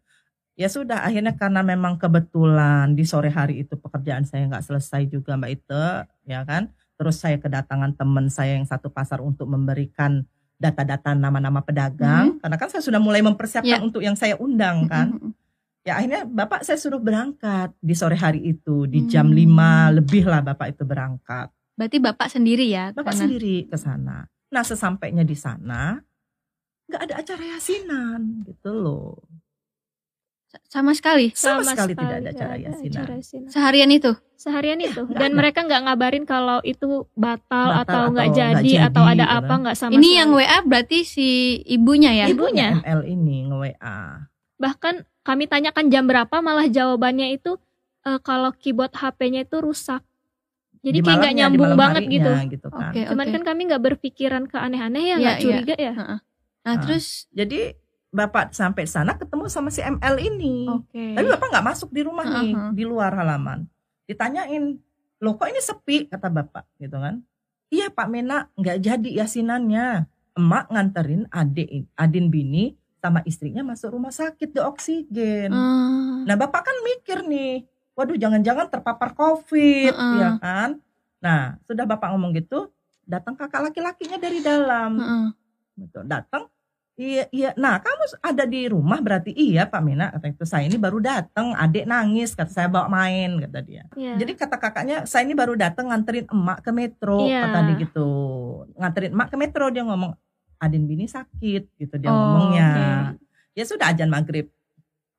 [0.56, 5.34] ya sudah akhirnya karena memang kebetulan di sore hari itu pekerjaan saya nggak selesai juga
[5.34, 6.70] mbak Ite ya kan
[7.02, 10.22] terus saya kedatangan teman saya yang satu pasar untuk memberikan
[10.62, 12.40] data-data nama-nama pedagang, hmm.
[12.46, 13.82] karena kan saya sudah mulai mempersiapkan yeah.
[13.82, 15.18] untuk yang saya undang kan.
[15.18, 15.34] Hmm.
[15.82, 19.58] Ya akhirnya bapak saya suruh berangkat di sore hari itu di jam hmm.
[19.90, 21.50] 5 lebih lah bapak itu berangkat.
[21.74, 22.94] Berarti bapak sendiri ya?
[22.94, 23.22] Bapak karena...
[23.26, 24.30] sendiri ke sana.
[24.54, 25.98] Nah sesampainya di sana
[26.92, 29.16] nggak ada acara yasinan gitu loh.
[30.68, 31.32] Sama sekali.
[31.32, 33.06] Sama, Sama sekali, sekali tidak ada acara yasinan.
[33.48, 34.12] Seharian itu.
[34.36, 35.04] Seharian ya, itu.
[35.16, 35.38] Dan ada.
[35.38, 39.48] mereka nggak ngabarin kalau itu batal, batal atau nggak jadi, jadi atau ada gitu apa
[39.48, 39.60] kan.
[39.64, 39.92] nggak sama.
[39.96, 40.20] Ini sekali.
[40.20, 41.28] yang WA berarti si
[41.64, 42.26] ibunya ya?
[42.28, 42.84] Ibunya.
[42.84, 44.00] ML ini nge WA.
[44.60, 47.56] Bahkan kami tanyakan jam berapa malah jawabannya itu
[48.04, 50.02] uh, kalau keyboard HP-nya itu rusak.
[50.82, 52.32] Jadi di kayak nggak nyambung banget gitu.
[52.50, 52.90] gitu kan.
[52.90, 53.34] Okay, Cuman okay.
[53.38, 55.94] kan kami nggak berpikiran ke aneh-aneh ya, iya, nggak ya, curiga ya.
[55.94, 56.16] ya.
[56.62, 57.74] Nah, nah, terus jadi
[58.12, 60.68] bapak sampai sana ketemu sama si ML ini.
[60.68, 61.16] Okay.
[61.18, 62.44] Tapi bapak nggak masuk di rumah uh -huh.
[62.44, 63.66] nih, di luar halaman.
[64.06, 64.78] Ditanyain,
[65.24, 67.24] loh kok ini sepi kata bapak gitu kan?
[67.72, 70.06] Iya Pak Mena nggak jadi yasinannya.
[70.32, 75.52] Emak nganterin adik Adin Bini sama istrinya masuk rumah sakit di oksigen.
[75.52, 76.24] Uh.
[76.24, 80.16] Nah bapak kan mikir nih, waduh jangan-jangan terpapar COVID, uh -uh.
[80.20, 80.70] ya kan?
[81.24, 82.72] Nah sudah bapak ngomong gitu,
[83.04, 85.41] datang kakak laki-lakinya dari dalam, uh
[85.78, 86.04] -uh.
[86.08, 86.52] datang
[87.02, 87.50] Iya, iya.
[87.58, 90.46] Nah, kamu ada di rumah berarti iya Pak Mina kata itu.
[90.46, 93.90] Saya ini baru datang, adik nangis kata saya bawa main kata dia.
[93.98, 94.22] Yeah.
[94.22, 97.48] Jadi kata kakaknya, saya ini baru datang nganterin emak ke metro yeah.
[97.48, 98.10] kata dia gitu.
[98.78, 100.14] Nganterin emak ke metro dia ngomong
[100.62, 102.70] Adin bini sakit gitu dia oh, ngomongnya.
[103.18, 103.58] Okay.
[103.58, 104.54] Ya sudah ajan maghrib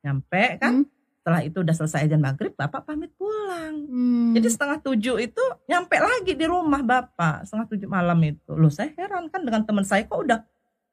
[0.06, 0.86] nyampe kan.
[0.86, 1.01] Hmm.
[1.22, 3.86] Setelah itu udah selesai ajan maghrib, bapak pamit pulang.
[3.86, 4.34] Hmm.
[4.34, 8.58] Jadi setengah tujuh itu nyampe lagi di rumah bapak setengah tujuh malam itu.
[8.58, 10.42] Loh saya heran kan dengan teman saya kok udah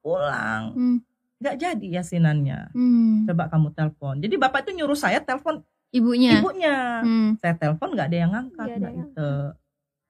[0.05, 0.77] pulang.
[0.77, 0.97] Hmm.
[1.41, 2.77] Gak jadi yasinannya.
[2.77, 3.25] Hmm.
[3.25, 4.21] Coba kamu telepon.
[4.21, 6.37] Jadi bapak itu nyuruh saya telepon ibunya.
[6.37, 7.01] Ibunya.
[7.01, 7.33] Hmm.
[7.41, 9.31] Saya telepon gak ada yang ngangkat gak itu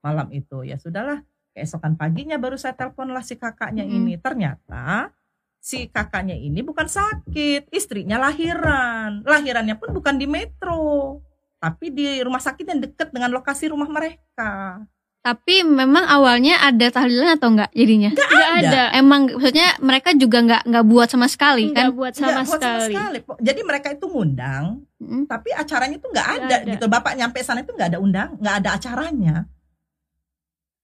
[0.03, 0.67] malam itu.
[0.67, 1.23] Ya sudahlah.
[1.55, 3.95] Keesokan paginya baru saya telepon lah si kakaknya hmm.
[4.03, 4.13] ini.
[4.19, 5.15] Ternyata
[5.59, 9.21] si kakaknya ini bukan sakit, istrinya lahiran.
[9.27, 11.19] Lahirannya pun bukan di metro,
[11.59, 14.81] tapi di rumah sakit yang dekat dengan lokasi rumah mereka.
[15.19, 18.15] Tapi memang awalnya ada tahlilan atau enggak jadinya?
[18.15, 18.69] Enggak ada.
[18.71, 18.83] ada.
[18.95, 21.97] Emang maksudnya mereka juga enggak enggak buat sama sekali enggak kan?
[21.99, 22.63] buat sama enggak sekali.
[22.63, 23.17] Buat sama sekali.
[23.43, 24.65] Jadi mereka itu ngundang,
[25.03, 25.23] hmm.
[25.27, 26.85] tapi acaranya itu enggak ada, ada gitu.
[26.87, 29.35] Bapak nyampe sana itu enggak ada undang, enggak ada acaranya.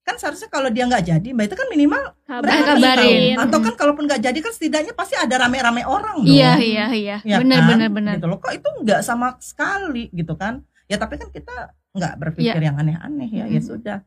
[0.05, 3.35] Kan seharusnya kalau dia enggak jadi, mbak itu kan minimal mereka kabarin.
[3.41, 6.29] Atau kan kalaupun enggak jadi kan setidaknya pasti ada rame-rame orang dong.
[6.29, 7.17] Iya iya iya.
[7.25, 7.69] Ya benar kan?
[7.73, 8.13] benar benar.
[8.21, 8.37] Gitu loh.
[8.37, 10.61] Kok itu enggak sama sekali gitu kan?
[10.85, 12.69] Ya tapi kan kita enggak berpikir ya.
[12.69, 13.49] yang aneh-aneh ya.
[13.49, 13.53] Hmm.
[13.57, 13.97] Ya sudah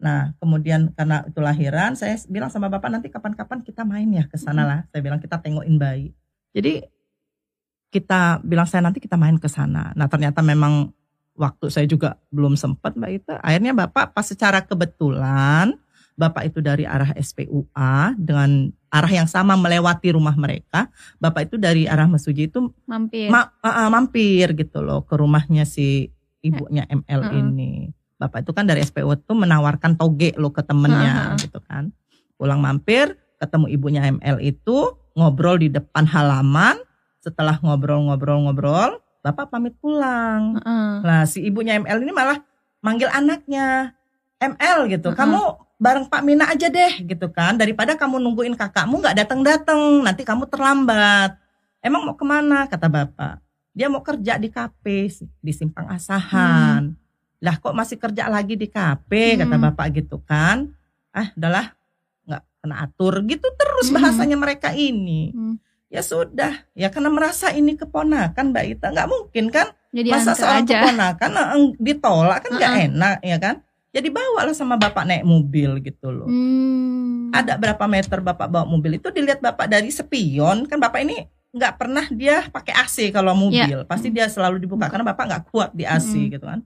[0.00, 4.40] Nah, kemudian karena itu lahiran, saya bilang sama bapak nanti kapan-kapan kita main ya ke
[4.40, 4.80] sana lah.
[4.88, 6.16] Saya bilang kita tengokin bayi.
[6.56, 6.80] Jadi
[7.92, 9.92] kita bilang saya nanti kita main ke sana.
[9.92, 10.88] Nah, ternyata memang
[11.40, 13.36] waktu saya juga belum sempat Mbak Ita.
[13.40, 15.80] Akhirnya Bapak pas secara kebetulan
[16.20, 20.92] Bapak itu dari arah SPUA dengan arah yang sama melewati rumah mereka.
[21.16, 23.32] Bapak itu dari arah Mesuji itu mampir.
[23.32, 26.12] Ma, uh, mampir gitu loh ke rumahnya si
[26.44, 27.40] ibunya ML uh -uh.
[27.40, 27.88] ini.
[28.20, 31.40] Bapak itu kan dari SPU itu menawarkan toge lo ke temennya uh-huh.
[31.40, 31.88] gitu kan.
[32.36, 36.76] Pulang mampir, ketemu ibunya ML itu, ngobrol di depan halaman.
[37.24, 40.56] Setelah ngobrol-ngobrol-ngobrol, Bapak pamit pulang.
[40.56, 41.04] Uh-huh.
[41.04, 42.40] Nah si ibunya ML ini malah
[42.80, 43.92] manggil anaknya,
[44.40, 45.12] ML gitu.
[45.12, 45.18] Uh-huh.
[45.18, 45.40] Kamu
[45.80, 47.56] bareng Pak Mina aja deh gitu kan.
[47.60, 51.36] Daripada kamu nungguin kakakmu nggak datang-datang, nanti kamu terlambat.
[51.84, 52.68] Emang mau ke mana?
[52.68, 53.40] Kata Bapak.
[53.76, 55.08] Dia mau kerja di kafe
[55.40, 56.92] di Simpang Asahan.
[56.92, 57.00] Hmm
[57.40, 59.38] lah kok masih kerja lagi di kafe hmm.
[59.44, 60.68] kata bapak gitu kan
[61.10, 61.72] ah udahlah
[62.28, 63.96] nggak kena atur gitu terus hmm.
[63.96, 65.56] bahasanya mereka ini hmm.
[65.90, 70.64] Ya sudah ya karena merasa ini keponakan mbak Ita nggak mungkin kan jadi masa seorang
[70.64, 70.74] aja.
[70.86, 72.86] keponakan eh, ditolak kan nggak uh -uh.
[72.86, 73.54] enak ya kan
[73.90, 77.34] jadi bawa lah sama bapak naik mobil gitu loh hmm.
[77.34, 81.74] ada berapa meter bapak bawa mobil itu dilihat bapak dari spion kan bapak ini nggak
[81.74, 83.82] pernah dia pakai AC kalau mobil yeah.
[83.82, 86.30] pasti dia selalu dibuka karena bapak nggak kuat di AC hmm.
[86.38, 86.62] gitu kan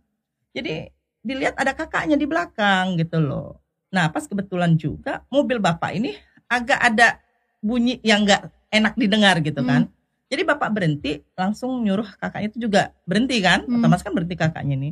[0.52, 0.92] jadi
[1.24, 3.58] dilihat ada kakaknya di belakang gitu loh.
[3.90, 6.12] Nah pas kebetulan juga mobil bapak ini
[6.46, 7.18] agak ada
[7.64, 9.86] bunyi yang nggak enak didengar gitu kan.
[9.86, 10.02] Hmm.
[10.26, 13.62] Jadi bapak berhenti langsung nyuruh kakaknya itu juga berhenti kan.
[13.62, 13.78] Hmm.
[13.78, 14.90] Otomatis kan berhenti kakaknya ini.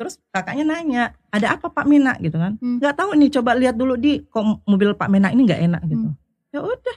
[0.00, 2.56] Terus kakaknya nanya, ada apa Pak Mena gitu kan?
[2.56, 2.80] Hmm.
[2.80, 6.08] Gak tahu nih, coba lihat dulu di kok mobil Pak Mena ini nggak enak gitu.
[6.08, 6.16] Hmm.
[6.56, 6.96] Ya udah,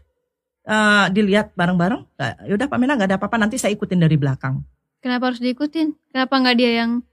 [0.71, 1.99] uh, dilihat bareng-bareng.
[2.47, 4.63] Ya udah Pak Mena nggak ada apa-apa, nanti saya ikutin dari belakang.
[5.03, 5.91] Kenapa harus diikutin?
[6.15, 7.03] Kenapa nggak dia yang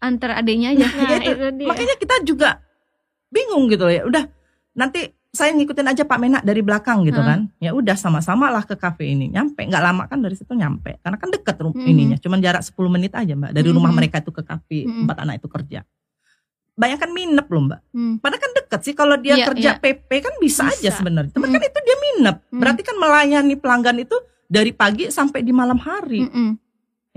[0.00, 0.88] antar adiknya aja.
[0.88, 1.44] Nah, nah, itu.
[1.44, 2.50] itu Makanya kita juga
[3.28, 4.08] bingung gitu ya.
[4.08, 4.24] Udah
[4.72, 7.28] nanti saya ngikutin aja Pak Menak dari belakang gitu hmm.
[7.28, 7.40] kan.
[7.60, 9.28] Ya udah sama-sama lah ke kafe ini.
[9.28, 10.98] Nyampe nggak lama kan dari situ nyampe.
[11.04, 11.84] Karena kan deket hmm.
[11.84, 12.16] ininya.
[12.16, 13.76] Cuman jarak 10 menit aja Mbak dari hmm.
[13.76, 15.04] rumah mereka itu ke kafe hmm.
[15.04, 15.80] empat anak itu kerja.
[16.78, 17.82] bayangkan minep loh mbak.
[17.90, 18.22] Hmm.
[18.22, 19.82] Padahal kan deket sih kalau dia yeah, kerja yeah.
[19.82, 20.78] PP kan bisa, bisa.
[20.78, 21.34] aja sebenarnya.
[21.34, 21.54] Tapi hmm.
[21.58, 22.36] kan itu dia minep.
[22.38, 22.60] Hmm.
[22.62, 24.14] Berarti kan melayani pelanggan itu
[24.46, 26.52] dari pagi sampai di malam hari, hmm.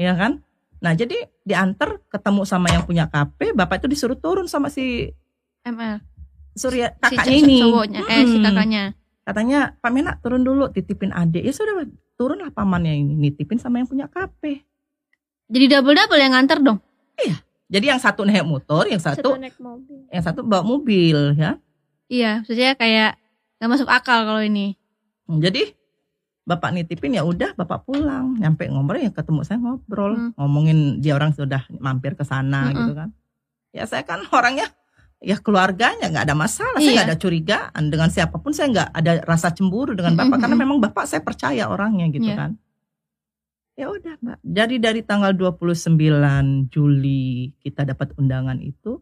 [0.01, 0.41] ya kan?
[0.81, 5.13] Nah jadi diantar ketemu sama yang punya KP, bapak itu disuruh turun sama si
[5.61, 6.01] ML.
[6.53, 7.57] Surya kakaknya si ini.
[7.63, 8.13] Cowoknya, hmm.
[8.13, 8.83] eh si kakaknya.
[9.21, 11.45] Katanya Pak Menak turun dulu titipin adik.
[11.45, 11.87] Ya sudah
[12.19, 14.65] turunlah pamannya ini nitipin sama yang punya KP.
[15.51, 16.79] Jadi double double yang nganter dong.
[17.19, 17.41] Iya.
[17.71, 20.03] Jadi yang satu naik motor, yang satu, satu naik mobil.
[20.11, 21.55] Yang satu bawa mobil ya.
[22.11, 23.15] Iya, maksudnya kayak
[23.63, 24.75] nggak masuk akal kalau ini.
[25.23, 25.71] Hmm, jadi
[26.51, 30.31] bapak nitipin ya udah bapak pulang nyampe ngobrol ya ketemu saya ngobrol hmm.
[30.35, 32.75] ngomongin dia orang sudah mampir ke sana hmm.
[32.75, 33.09] gitu kan
[33.71, 34.67] ya saya kan orangnya
[35.21, 36.83] ya keluarganya nggak ada masalah iya.
[36.83, 40.41] saya nggak ada curigaan dengan siapa pun saya nggak ada rasa cemburu dengan bapak -hmm.
[40.41, 42.37] karena memang bapak saya percaya orangnya gitu yeah.
[42.37, 42.51] kan
[43.77, 45.93] ya udah mbak jadi dari tanggal 29
[46.73, 48.97] Juli kita dapat undangan itu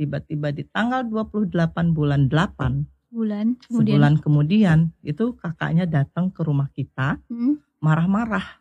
[0.00, 1.52] tiba-tiba di tanggal 28
[1.92, 3.68] bulan 8 bulan kemudian.
[3.68, 7.20] sebulan kemudian itu kakaknya datang ke rumah kita
[7.80, 8.60] marah-marah.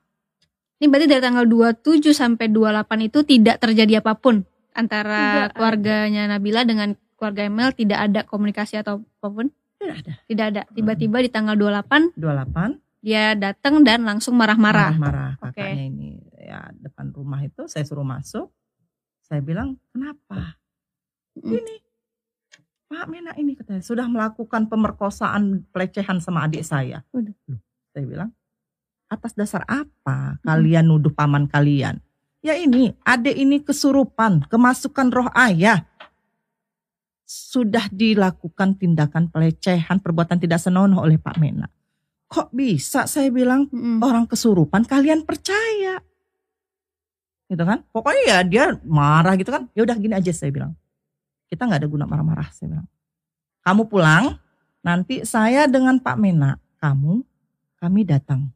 [0.77, 4.45] Ini berarti dari tanggal 27 sampai 28 itu tidak terjadi apa pun
[4.77, 6.31] antara tidak keluarganya ada.
[6.37, 9.47] Nabila dengan keluarga Emel tidak ada komunikasi atau apa pun?
[9.81, 10.13] Tidak ada.
[10.29, 10.61] Tidak ada.
[10.69, 14.93] Tiba-tiba di tanggal 28 28 dia datang dan langsung marah-marah.
[14.93, 15.89] Marah-marah kakaknya okay.
[15.89, 18.49] ini ya depan rumah itu saya suruh masuk.
[19.25, 20.57] Saya bilang, "Kenapa?"
[21.37, 21.53] Mm.
[21.61, 21.75] Ini
[22.87, 27.03] Pak Mena ini katanya sudah melakukan pemerkosaan pelecehan sama adik saya.
[27.11, 27.35] Udah.
[27.91, 28.29] saya bilang,
[29.11, 31.99] atas dasar apa kalian nuduh paman kalian?
[32.45, 35.83] Ya ini, adik ini kesurupan, kemasukan roh ayah.
[37.27, 41.67] Sudah dilakukan tindakan pelecehan, perbuatan tidak senonoh oleh Pak Mena.
[42.27, 43.99] Kok bisa saya bilang hmm.
[43.99, 45.99] orang kesurupan kalian percaya?
[47.47, 47.83] Gitu kan?
[47.91, 49.67] Pokoknya ya dia marah gitu kan.
[49.75, 50.75] Ya udah gini aja saya bilang
[51.47, 52.87] kita nggak ada guna marah-marah saya bilang.
[53.63, 54.39] Kamu pulang,
[54.83, 57.23] nanti saya dengan Pak Mena, kamu,
[57.79, 58.51] kami datang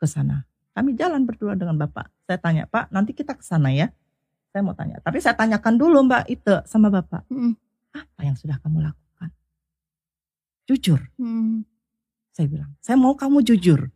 [0.00, 0.44] ke sana.
[0.72, 2.08] Kami jalan berdua dengan Bapak.
[2.26, 3.94] Saya tanya, Pak, nanti kita ke sana ya.
[4.50, 4.98] Saya mau tanya.
[5.00, 7.22] Tapi saya tanyakan dulu Mbak itu sama Bapak.
[7.30, 7.54] Hmm.
[7.94, 9.30] Apa yang sudah kamu lakukan?
[10.66, 11.00] Jujur.
[11.16, 11.62] Hmm.
[12.34, 13.88] Saya bilang, saya mau kamu jujur.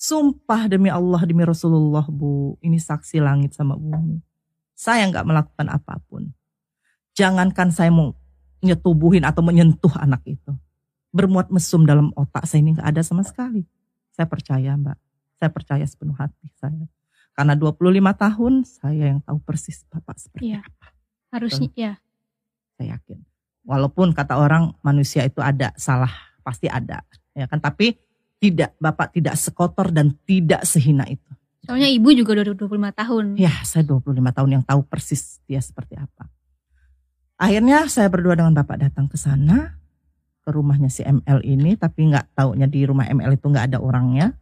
[0.00, 4.24] Sumpah demi Allah, demi Rasulullah Bu, ini saksi langit sama bumi.
[4.72, 6.32] Saya nggak melakukan apa pun
[7.20, 8.14] jangankan saya mau
[8.64, 10.52] nyetubuhin atau menyentuh anak itu.
[11.10, 13.66] Bermuat mesum dalam otak saya ini nggak ada sama sekali.
[14.14, 14.96] Saya percaya mbak,
[15.36, 16.86] saya percaya sepenuh hati saya.
[17.40, 17.80] Karena 25
[18.20, 20.92] tahun saya yang tahu persis bapak seperti ya, apa.
[21.32, 21.92] Harusnya ya.
[22.76, 23.24] Saya yakin.
[23.64, 26.12] Walaupun kata orang manusia itu ada salah,
[26.44, 27.00] pasti ada.
[27.32, 27.96] Ya kan, tapi
[28.36, 31.32] tidak bapak tidak sekotor dan tidak sehina itu.
[31.64, 33.24] Soalnya ibu juga udah 25 tahun.
[33.40, 36.28] Ya, saya 25 tahun yang tahu persis dia seperti apa.
[37.40, 39.80] Akhirnya saya berdua dengan bapak datang ke sana
[40.44, 44.36] ke rumahnya si ML ini, tapi nggak taunya di rumah ML itu nggak ada orangnya.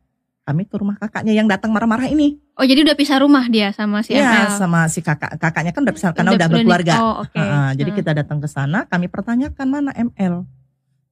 [0.49, 2.41] Kami ke rumah kakaknya yang datang marah-marah ini.
[2.57, 4.57] Oh jadi udah pisah rumah dia sama si ya, ML?
[4.57, 6.93] sama si kakak kakaknya kan udah pisah karena udah, udah berkeluarga.
[7.05, 7.45] Oh, okay.
[7.45, 10.49] uh, jadi kita datang ke sana, kami pertanyakan mana ML.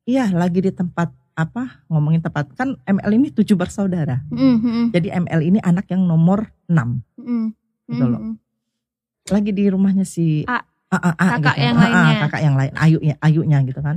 [0.09, 4.25] Iya lagi di tempat apa ngomongin tempat kan ML ini tujuh bersaudara.
[4.33, 4.85] Mm -hmm.
[4.97, 7.05] Jadi ML ini anak yang nomor enam.
[7.21, 7.45] Mm -hmm.
[7.93, 8.21] Gitu loh.
[8.25, 9.35] Mm-hmm.
[9.37, 11.67] Lagi di rumahnya si A uh, uh, uh, kakak gitu.
[11.67, 13.97] yang uh, lainnya uh, kakak yang lain ayunya ayunya gitu kan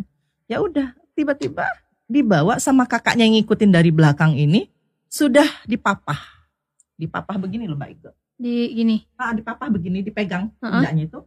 [0.50, 1.70] ya udah tiba-tiba
[2.10, 4.66] dibawa sama kakaknya yang ngikutin dari belakang ini
[5.10, 6.48] sudah dipapah.
[6.96, 9.04] Dipapah begini loh mbak itu di gini.
[9.20, 10.96] Ah dipapah begini dipegang uh -uh.
[10.96, 11.20] itu.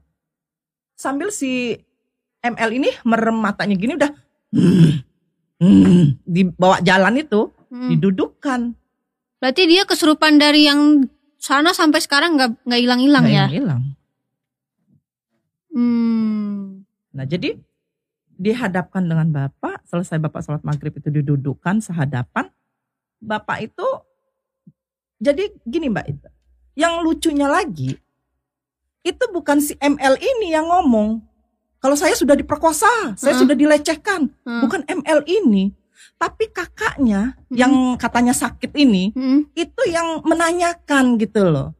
[0.97, 1.77] Sambil si
[2.41, 4.13] ML ini merem matanya gini udah
[4.55, 4.93] hmm,
[5.63, 7.91] hmm, dibawa jalan itu hmm.
[7.93, 8.61] didudukkan.
[9.39, 11.05] Berarti dia kesurupan dari yang
[11.37, 13.47] sana sampai sekarang nggak nggak hilang-hilang ya?
[13.51, 13.83] hilang
[15.73, 16.85] Hmm.
[17.17, 17.57] Nah jadi
[18.37, 22.53] dihadapkan dengan bapak, selesai bapak sholat maghrib itu didudukkan sehadapan,
[23.23, 23.87] bapak itu
[25.23, 26.29] jadi gini mbak itu,
[26.75, 27.95] yang lucunya lagi
[29.07, 31.23] itu bukan si ML ini yang ngomong.
[31.83, 34.63] Kalau saya sudah diperkosa, saya sudah dilecehkan, hmm.
[34.63, 35.75] bukan ML ini,
[36.15, 37.59] tapi kakaknya hmm.
[37.59, 39.51] yang katanya sakit ini hmm.
[39.59, 41.75] itu yang menanyakan gitu loh.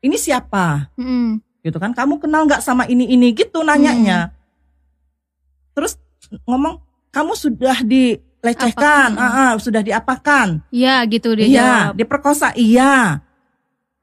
[0.00, 0.92] Ini siapa?
[0.96, 4.34] Hmm gitu kan kamu kenal nggak sama ini ini gitu nanyanya hmm.
[5.72, 5.96] terus
[6.44, 6.76] ngomong
[7.08, 7.80] kamu sudah
[8.44, 11.96] dilecehkan ah, ah, sudah diapakan iya gitu dia iya jawab.
[11.96, 13.24] diperkosa iya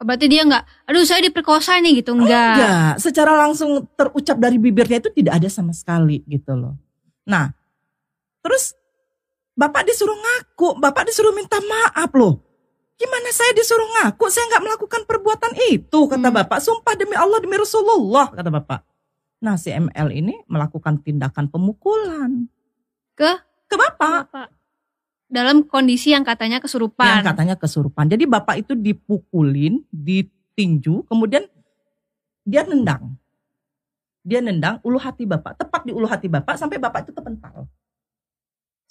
[0.02, 4.58] berarti dia nggak aduh saya diperkosa nih gitu enggak oh, enggak secara langsung terucap dari
[4.58, 6.74] bibirnya itu tidak ada sama sekali gitu loh
[7.22, 7.54] nah
[8.42, 8.74] terus
[9.54, 12.42] bapak disuruh ngaku bapak disuruh minta maaf loh
[13.02, 14.30] Gimana saya disuruh ngaku?
[14.30, 16.38] Saya nggak melakukan perbuatan itu, kata hmm.
[16.38, 16.62] bapak.
[16.62, 18.86] Sumpah demi Allah, demi Rasulullah, kata bapak.
[19.42, 22.46] Nah si ML ini melakukan tindakan pemukulan.
[23.18, 23.42] Ke?
[23.72, 24.28] Ke bapak.
[24.28, 24.48] Bapak.
[25.32, 27.08] Dalam kondisi yang katanya kesurupan.
[27.08, 28.12] Yang katanya kesurupan.
[28.12, 31.48] Jadi bapak itu dipukulin, ditinju, kemudian
[32.44, 33.16] dia nendang.
[34.28, 37.64] Dia nendang ulu hati bapak, tepat di ulu hati bapak sampai bapak itu terpental.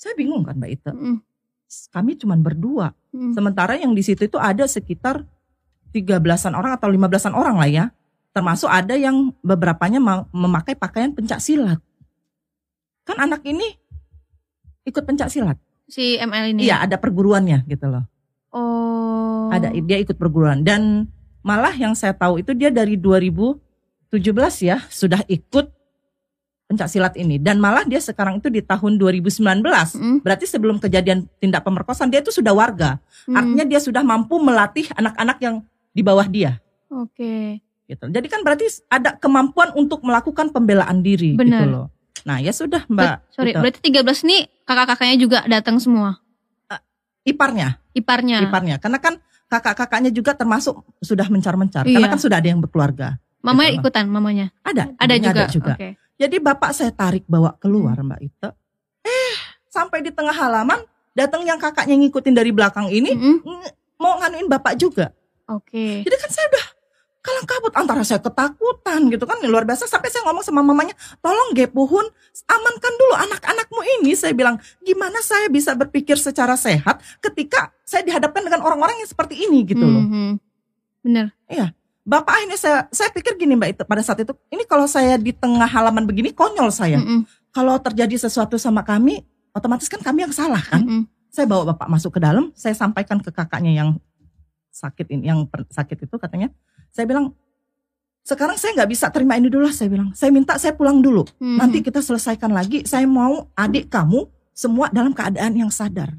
[0.01, 0.93] Saya bingung kan Mbak Ita.
[0.97, 1.21] Mm.
[1.93, 2.97] Kami cuma berdua.
[3.13, 3.37] Mm.
[3.37, 5.29] Sementara yang di situ itu ada sekitar
[5.93, 7.85] 13-an orang atau 15-an orang lah ya.
[8.33, 11.79] Termasuk ada yang beberapanya ma- memakai pakaian pencak silat.
[13.05, 13.77] Kan anak ini
[14.85, 15.57] ikut pencak silat.
[15.91, 16.71] Si ML ini.
[16.71, 18.05] Iya, ada perguruannya gitu loh.
[18.51, 19.51] Oh.
[19.51, 21.11] Ada dia ikut perguruan dan
[21.43, 23.59] malah yang saya tahu itu dia dari 2017
[24.63, 25.67] ya sudah ikut
[26.71, 29.43] pencak silat ini dan malah dia sekarang itu di tahun 2019
[29.99, 30.23] Mm.
[30.23, 33.35] berarti sebelum kejadian tindak pemerkosaan dia itu sudah warga Mm.
[33.35, 37.59] artinya dia sudah mampu melatih anak-anak yang di bawah dia Oke.
[37.91, 41.67] gitu jadi kan berarti ada kemampuan untuk melakukan pembelaan diri gitu Benar.
[41.67, 41.87] loh
[42.23, 43.61] nah ya sudah mbak Ber- sorry, gitu.
[43.61, 46.21] berarti 13 nih kakak-kakaknya juga datang semua.
[47.23, 48.39] iparnya Iparnya.
[48.43, 49.15] iparnya karena kan
[49.47, 51.95] kakak-kakaknya juga termasuk sudah mencar-mencar Iya.
[51.95, 54.47] karena kan sudah ada yang berkeluarga Mamanya Gitu ikutan mamanya.
[54.61, 55.31] ada Ada juga.
[55.31, 55.89] ada juga Oke.
[56.15, 58.07] Jadi bapak saya tarik bawa keluar Hmm.
[58.07, 58.53] Mbak Ita.
[59.01, 59.35] Eh,
[59.67, 63.41] sampai di tengah halaman datang yang kakaknya ngikutin dari belakang ini ng-
[63.97, 65.17] mau nganuin bapak juga.
[65.47, 66.05] Oke.
[66.05, 66.65] Jadi kan saya udah
[67.31, 71.55] kalang kabut antara saya ketakutan gitu kan luar biasa sampai saya ngomong sama mamanya, "Tolong
[71.55, 72.07] Gepuhun,
[72.51, 78.43] amankan dulu anak-anakmu ini." Saya bilang, "Gimana saya bisa berpikir secara sehat ketika saya dihadapkan
[78.43, 80.31] dengan orang-orang yang seperti ini gitu loh." Mhm.
[81.07, 81.31] Bener.
[82.03, 85.31] Bapak akhirnya saya saya pikir gini Mbak itu pada saat itu, ini kalau saya di
[85.31, 86.99] tengah halaman begini konyol saya.
[86.99, 87.23] Mm-mm.
[87.55, 89.23] kalau terjadi sesuatu sama kami,
[89.55, 90.83] otomatis kan kami yang salah kan.
[90.83, 91.03] Mm-mm.
[91.31, 93.91] Saya bawa bapak masuk ke dalam, saya sampaikan ke kakaknya yang
[94.75, 96.51] sakit ini, yang sakit itu katanya,
[96.91, 97.33] saya bilang,
[98.21, 101.25] sekarang saya nggak bisa terima ini dulu, lah," saya bilang, saya minta saya pulang dulu,
[101.41, 101.57] Mhm.
[101.59, 102.85] nanti kita selesaikan lagi.
[102.85, 106.13] Saya mau adik kamu semua dalam keadaan yang sadar,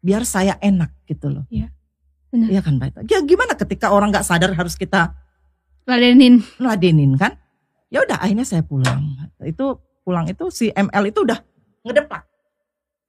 [0.00, 1.44] biar saya enak gitu loh.
[1.52, 1.68] Iya,
[2.32, 2.48] benar.
[2.48, 3.00] Iya kan Ita?
[3.06, 5.12] Ya gimana ketika orang nggak sadar harus kita
[5.84, 6.42] ladenin.
[6.58, 7.36] ngeladenin kan?
[7.92, 9.14] Ya udah akhirnya saya pulang.
[9.44, 11.38] Itu pulang itu si ML itu udah
[11.86, 12.26] ngedepak.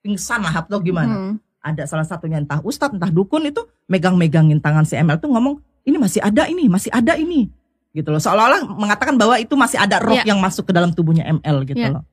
[0.06, 1.14] Pingsan lah atau gimana.
[1.14, 1.36] Hmm.
[1.62, 5.58] Ada salah satunya entah ustadz entah dukun itu megang-megangin tangan si ML tuh ngomong
[5.88, 7.48] ini masih ada ini, masih ada ini.
[7.96, 8.20] Gitu loh.
[8.20, 10.36] Seolah-olah mengatakan bahwa itu masih ada roh Iya.
[10.36, 11.98] yang masuk ke dalam tubuhnya ML gitu Iya.
[11.98, 12.04] loh.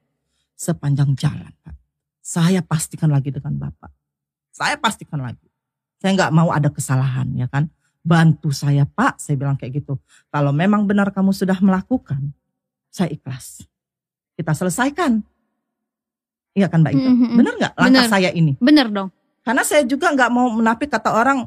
[0.54, 1.74] Sepanjang jalan, Pak.
[2.22, 3.90] Saya pastikan lagi dengan Bapak.
[4.54, 5.44] Saya pastikan lagi.
[5.98, 7.66] Saya nggak mau ada kesalahan ya kan.
[8.04, 9.98] Bantu saya Pak, saya bilang kayak gitu.
[10.30, 12.32] Kalau memang benar kamu sudah melakukan,
[12.88, 13.64] saya ikhlas.
[14.38, 15.24] Kita selesaikan.
[16.54, 17.10] Iya kan Mbak Ita?
[17.10, 17.28] Mhm.
[17.34, 18.12] Benar nggak langkah Benar.
[18.14, 18.54] saya ini?
[18.62, 19.10] Bener dong.
[19.42, 21.44] Karena saya juga nggak mau menapik kata orang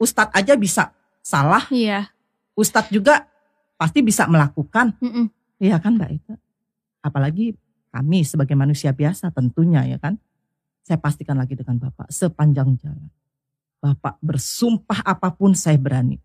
[0.00, 0.95] Ustadz aja bisa
[1.26, 2.14] salah, Iya.
[2.54, 3.26] Ustadz juga
[3.74, 4.94] pasti bisa melakukan.
[5.02, 5.26] Mm-mm.
[5.58, 6.34] Iya kan Mbak Ita?
[7.02, 7.58] Apalagi
[7.90, 10.16] kami sebagai manusia biasa tentunya ya kan.
[10.86, 13.10] Saya pastikan lagi dengan Bapak sepanjang jalan.
[13.82, 16.22] Bapak bersumpah apa pun saya berani.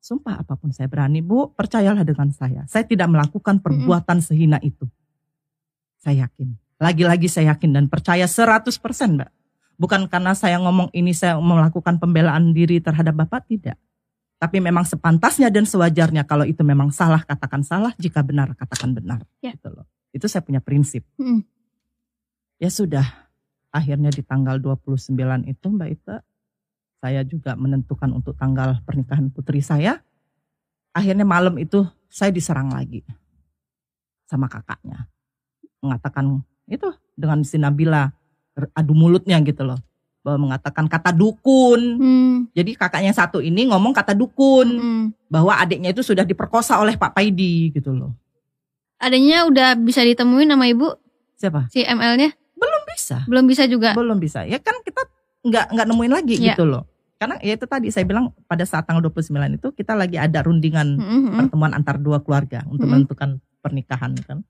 [0.00, 1.20] Sumpah apa pun saya berani.
[1.20, 2.64] Bu, percayalah dengan saya.
[2.70, 4.86] Saya tidak melakukan perbuatan sehina itu.
[6.00, 6.56] Saya yakin.
[6.80, 8.72] Lagi-lagi saya yakin dan percaya 100%
[9.20, 9.30] Mbak.
[9.76, 13.76] Bukan karena saya ngomong ini saya melakukan pembelaan diri terhadap Bapak, tidak.
[14.40, 19.20] Tapi memang sepantasnya dan sewajarnya kalau itu memang salah katakan salah, jika benar katakan benar.
[19.44, 19.52] Ya.
[19.52, 19.84] Gitu loh.
[20.16, 21.04] Itu saya punya prinsip.
[21.20, 21.44] Mm.
[22.56, 23.04] Ya sudah,
[23.68, 25.12] akhirnya di tanggal 29
[25.44, 26.24] itu Mbak Ita,
[27.00, 30.00] saya juga menentukan untuk tanggal pernikahan putri saya.
[30.96, 33.04] Akhirnya malam itu saya diserang lagi
[34.24, 35.08] sama kakaknya.
[35.84, 38.08] Mengatakan itu dengan si Nabila
[38.76, 39.80] adu mulutnya gitu loh.
[40.20, 41.80] Bahwa mengatakan kata dukun.
[41.96, 42.36] Hmm.
[42.52, 45.04] Jadi kakaknya satu ini ngomong kata dukun Mm.
[45.26, 48.12] bahwa adiknya itu sudah diperkosa oleh Pak Paidi gitu loh.
[49.00, 50.92] Adanya udah bisa ditemuin sama ibu
[51.34, 51.72] Siapa?
[51.72, 52.36] si ML-nya?
[52.52, 53.24] Belum bisa.
[53.24, 53.96] Belum bisa juga.
[53.96, 54.44] Belum bisa.
[54.44, 55.00] Ya kan kita
[55.40, 56.52] nggak nggak nemuin lagi Iya.
[56.52, 56.84] gitu loh.
[57.16, 60.96] Karena ya itu tadi saya bilang pada saat tanggal 29 itu kita lagi ada rundingan
[60.96, 61.36] Mm-mm, mm-mm.
[61.38, 63.08] pertemuan antar dua keluarga untuk Mm-mm.
[63.08, 63.30] menentukan
[63.60, 64.44] pernikahan kan.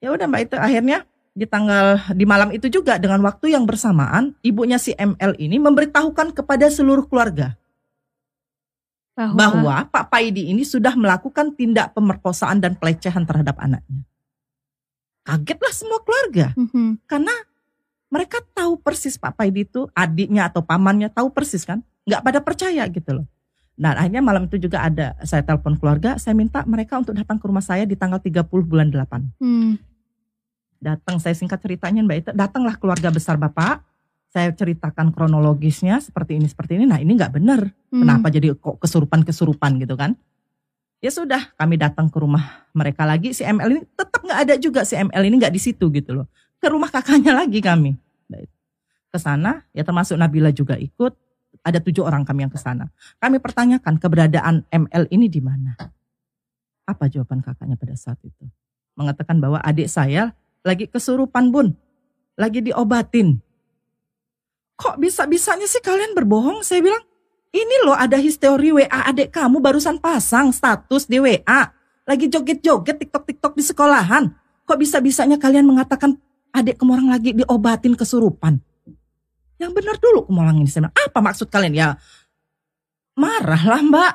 [0.00, 4.34] Ya udah Mbak itu akhirnya di tanggal di malam itu juga dengan waktu yang bersamaan
[4.42, 7.54] ibunya si ML ini memberitahukan kepada seluruh keluarga
[9.18, 14.06] Bahwa, bahwa Pak Paidi ini sudah melakukan tindak pemerkosaan dan pelecehan terhadap anaknya.
[15.26, 17.02] Kagetlah semua keluarga Mhm.
[17.02, 17.34] karena
[18.14, 22.86] mereka tahu persis Pak Paidi itu adiknya atau pamannya tahu persis kan, nggak pada percaya
[22.86, 23.26] gitu loh.
[23.74, 27.44] Nah akhirnya malam itu juga ada saya telepon keluarga, saya minta mereka untuk datang ke
[27.50, 29.34] rumah saya di tanggal 30 bulan 8.
[29.42, 29.82] Hmm.
[30.78, 33.82] Datang saya singkat ceritanya Mbak Ita, datanglah keluarga besar Bapak.
[34.30, 36.84] Saya ceritakan kronologisnya seperti ini seperti ini.
[36.86, 37.66] Nah ini nggak benar.
[37.90, 38.06] Hmm.
[38.06, 40.14] Kenapa jadi kok kesurupan-kesurupan gitu kan?
[40.98, 43.30] Ya sudah, kami datang ke rumah mereka lagi.
[43.34, 44.80] Si ML ini tetap nggak ada juga.
[44.86, 46.26] Si ML ini nggak di situ gitu loh.
[46.58, 47.94] Ke rumah kakaknya lagi kami.
[49.08, 51.16] Ke sana, ya termasuk Nabila juga ikut.
[51.64, 52.92] Ada tujuh orang kami yang ke sana.
[53.18, 55.74] Kami pertanyakan keberadaan ML ini di mana.
[56.84, 58.44] Apa jawaban kakaknya pada saat itu?
[58.94, 61.74] Mengatakan bahwa adik saya lagi kesurupan bun.
[62.38, 63.38] Lagi diobatin.
[64.78, 66.62] Kok bisa-bisanya sih kalian berbohong?
[66.62, 67.02] Saya bilang,
[67.50, 71.60] ini loh ada histori WA adik kamu barusan pasang status di WA.
[72.06, 74.30] Lagi joget-joget TikTok-TikTok di sekolahan.
[74.64, 76.14] Kok bisa-bisanya kalian mengatakan
[76.54, 78.62] adik kamu orang lagi diobatin kesurupan?
[79.58, 80.70] Yang benar dulu kemolang ini.
[80.70, 81.74] Saya bilang, apa maksud kalian?
[81.74, 81.88] Ya
[83.18, 84.14] marah lah mbak.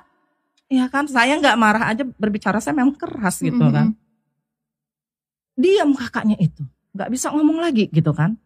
[0.72, 3.76] Ya kan saya nggak marah aja berbicara saya memang keras gitu mm -hmm.
[3.76, 3.88] kan.
[5.54, 6.64] Diam kakaknya itu.
[6.94, 8.38] nggak bisa ngomong lagi gitu kan.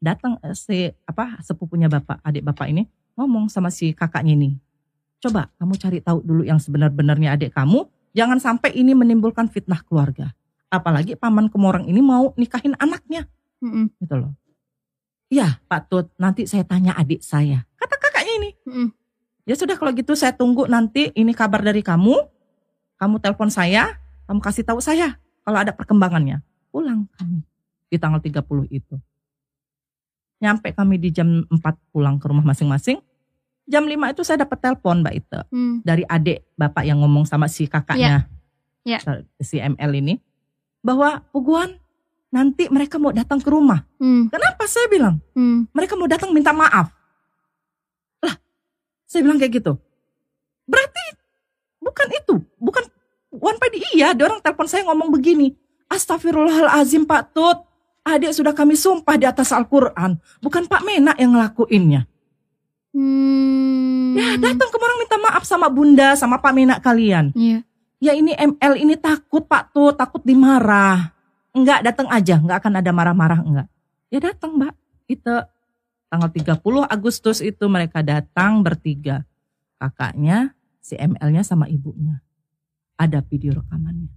[0.00, 4.56] Datang eh, si apa sepupunya bapak adik bapak ini ngomong sama si kakaknya ini.
[5.20, 7.84] Coba kamu cari tahu dulu yang sebenar-benarnya adik kamu.
[8.16, 10.32] Jangan sampai ini menimbulkan fitnah keluarga.
[10.72, 13.28] Apalagi paman kemorang ini mau nikahin anaknya.
[13.60, 13.84] Mm -mm.
[14.00, 14.32] Gitu loh.
[15.30, 17.68] Ya Pak Tut, nanti saya tanya adik saya.
[17.76, 18.50] Kata kakaknya ini.
[18.64, 18.88] Mm -mm.
[19.44, 22.16] Ya sudah kalau gitu saya tunggu nanti ini kabar dari kamu.
[22.96, 26.44] Kamu telepon saya, kamu kasih tahu saya kalau ada perkembangannya.
[26.70, 27.42] Pulang kami
[27.90, 28.94] di tanggal 30 itu.
[30.40, 33.02] Nyampe kami di jam 4 pulang ke rumah masing-masing.
[33.68, 35.40] Jam 5 itu saya dapat telepon Mbak Ita.
[35.52, 35.84] Hmm.
[35.84, 38.24] Dari adik bapak yang ngomong sama si kakaknya.
[38.86, 39.02] Yeah.
[39.04, 39.26] Yeah.
[39.42, 40.14] Si ML ini.
[40.80, 41.76] Bahwa Puguan
[42.32, 43.84] nanti mereka mau datang ke rumah.
[44.00, 44.30] Hmm.
[44.32, 45.20] Kenapa saya bilang?
[45.36, 45.68] Hmm.
[45.76, 46.88] Mereka mau datang minta maaf.
[48.24, 48.34] Lah,
[49.04, 49.76] saya bilang kayak gitu.
[50.64, 51.04] Berarti
[51.82, 52.84] bukan itu, bukan
[53.30, 55.54] One Padi iya, ada orang telepon saya ngomong begini.
[55.90, 57.58] Astagfirullahalazim Pak Tut,
[58.06, 60.22] adik sudah kami sumpah di atas Al-Quran.
[60.38, 62.06] Bukan Pak Menak yang ngelakuinnya.
[62.94, 64.14] Hmm.
[64.14, 67.34] Ya datang ke orang minta maaf sama bunda, sama Pak Menak kalian.
[67.34, 67.66] Iya.
[68.00, 71.10] Ya ini ML ini takut Pak tuh, takut dimarah.
[71.50, 73.68] Enggak, datang aja, enggak akan ada marah-marah, enggak.
[74.14, 74.74] Ya datang Mbak,
[75.10, 75.34] itu
[76.06, 79.26] tanggal 30 Agustus itu mereka datang bertiga.
[79.82, 82.22] Kakaknya, si ML-nya sama ibunya.
[82.94, 84.10] Ada video rekamannya.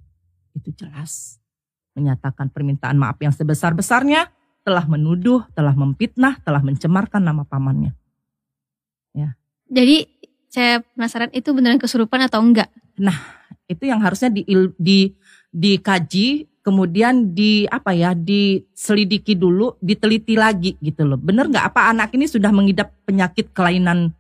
[0.54, 1.43] Itu jelas
[1.94, 4.30] menyatakan permintaan maaf yang sebesar-besarnya,
[4.64, 7.92] telah menuduh, telah memfitnah, telah mencemarkan nama pamannya.
[9.14, 9.36] Ya.
[9.70, 10.08] Jadi
[10.50, 12.72] saya penasaran itu beneran kesurupan atau enggak?
[12.98, 13.16] Nah,
[13.68, 14.46] itu yang harusnya di,
[14.80, 15.12] di
[15.54, 21.20] dikaji, kemudian di apa ya, diselidiki dulu, diteliti lagi gitu loh.
[21.20, 24.16] Bener nggak apa anak ini sudah mengidap penyakit kelainan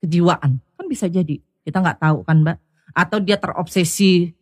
[0.00, 0.62] kejiwaan?
[0.78, 1.36] Kan bisa jadi.
[1.60, 2.56] Kita nggak tahu kan, Mbak.
[2.96, 4.32] Atau dia terobsesi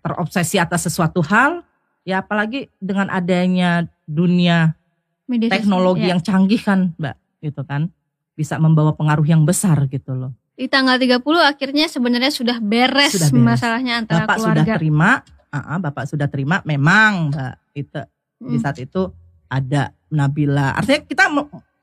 [0.00, 1.62] terobsesi atas sesuatu hal,
[2.06, 4.76] ya apalagi dengan adanya dunia
[5.24, 6.16] Media teknologi ya.
[6.16, 7.88] yang canggih kan, Mbak, gitu kan.
[8.34, 10.32] Bisa membawa pengaruh yang besar gitu loh.
[10.54, 13.46] Di tanggal 30 akhirnya sebenarnya sudah beres, sudah beres.
[13.56, 14.62] masalahnya antara Bapak keluarga.
[14.62, 17.54] sudah terima, uh -uh, Bapak sudah terima memang, Mbak.
[17.74, 18.50] Itu hmm.
[18.52, 19.02] di saat itu
[19.50, 20.78] ada Nabila.
[20.78, 21.24] Artinya kita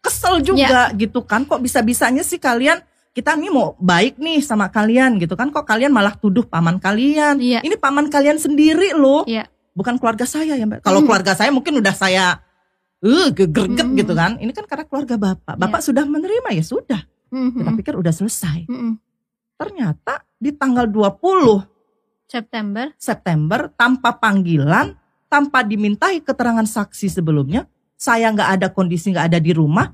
[0.01, 0.95] kesel juga ya.
[0.95, 1.43] gitu kan.
[1.43, 2.79] Kok bisa-bisanya sih kalian
[3.11, 7.43] kita nih mau baik nih sama kalian gitu kan kok kalian malah tuduh paman kalian
[7.43, 7.59] iya.
[7.59, 9.43] ini paman kalian sendiri loh iya.
[9.75, 11.07] bukan keluarga saya ya mbak kalau mm.
[11.11, 12.39] keluarga saya mungkin udah saya
[13.03, 13.95] uh gegerget mm.
[13.99, 15.87] gitu kan ini kan karena keluarga bapak bapak iya.
[15.91, 17.01] sudah menerima ya sudah
[17.35, 17.59] mm-hmm.
[17.59, 18.93] kita pikir udah selesai mm-hmm.
[19.59, 24.95] ternyata di tanggal 20 September September tanpa panggilan
[25.27, 27.67] tanpa dimintai keterangan saksi sebelumnya
[27.99, 29.91] saya nggak ada kondisi nggak ada di rumah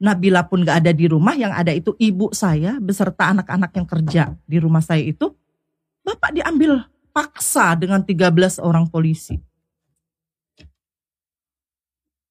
[0.00, 4.22] Nabila pun gak ada di rumah, yang ada itu ibu saya beserta anak-anak yang kerja
[4.48, 5.36] di rumah saya itu.
[6.00, 9.36] Bapak diambil paksa dengan 13 orang polisi.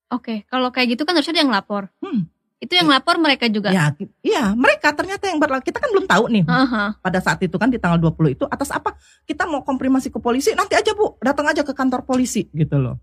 [0.10, 1.94] Oke, kalau kayak gitu kan harusnya yang lapor.
[2.02, 2.26] Hmm.
[2.58, 3.70] Itu yang lapor mereka juga.
[3.70, 5.70] Ya, iya, mereka ternyata yang berlaku.
[5.70, 6.44] Kita kan belum tahu nih.
[6.44, 6.90] Uh -huh.
[7.00, 8.98] Pada saat itu kan di tanggal 20 itu atas apa?
[9.24, 12.98] Kita mau komprimasi ke polisi, nanti aja Bu, datang aja ke kantor polisi gitu loh.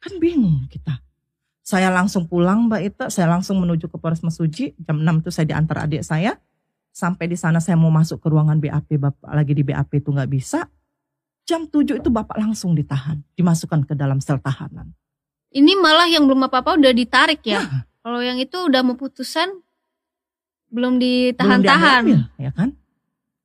[0.00, 0.98] Kan bingung kita.
[1.62, 4.74] Saya langsung pulang Mbak Ita, saya langsung menuju ke Polres Mesuji.
[4.82, 6.34] Jam 6 itu saya diantar adik saya.
[6.90, 10.28] Sampai di sana saya mau masuk ke ruangan BAP, Bapak lagi di BAP itu nggak
[10.28, 10.66] bisa.
[11.46, 14.90] Jam 7 itu Bapak langsung ditahan, dimasukkan ke dalam sel tahanan.
[15.54, 17.62] Ini malah yang belum apa-apa udah ditarik ya.
[17.62, 19.46] Nah, Kalau yang itu udah mau putusan
[20.72, 22.02] belum ditahan-tahan.
[22.42, 22.74] ya kan?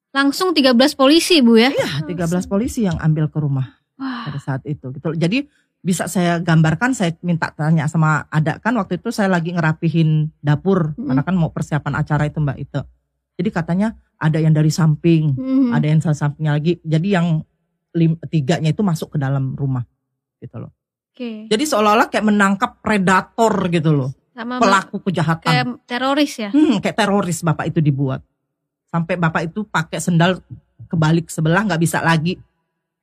[0.10, 1.70] Langsung 13 polisi Bu ya?
[1.70, 4.26] Iya, 13 polisi yang ambil ke rumah Wah.
[4.26, 4.90] pada saat itu.
[4.90, 5.14] Gitu.
[5.14, 5.46] Jadi
[5.82, 10.98] bisa saya gambarkan saya minta tanya sama ada kan waktu itu saya lagi ngerapihin dapur
[10.98, 11.06] mm.
[11.08, 12.82] karena kan mau persiapan acara itu Mbak itu.
[13.38, 15.70] Jadi katanya ada yang dari samping, mm.
[15.72, 16.82] ada yang salah sampingnya lagi.
[16.82, 17.46] Jadi yang
[17.94, 19.86] lim, tiganya itu masuk ke dalam rumah
[20.42, 20.74] gitu loh.
[21.14, 21.50] Okay.
[21.50, 24.12] Jadi seolah-olah kayak menangkap predator gitu loh.
[24.38, 25.50] Sama pelaku kejahatan.
[25.50, 26.50] Kayak teroris ya?
[26.54, 28.22] Hmm, kayak teroris Bapak itu dibuat.
[28.86, 30.42] Sampai Bapak itu pakai sendal
[30.86, 32.38] kebalik sebelah nggak bisa lagi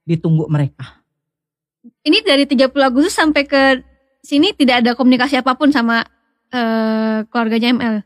[0.06, 1.03] ditunggu mereka.
[1.84, 3.84] Ini dari 30 Agustus sampai ke
[4.24, 6.00] sini tidak ada komunikasi apa pun sama
[6.52, 7.96] uh, keluarganya ML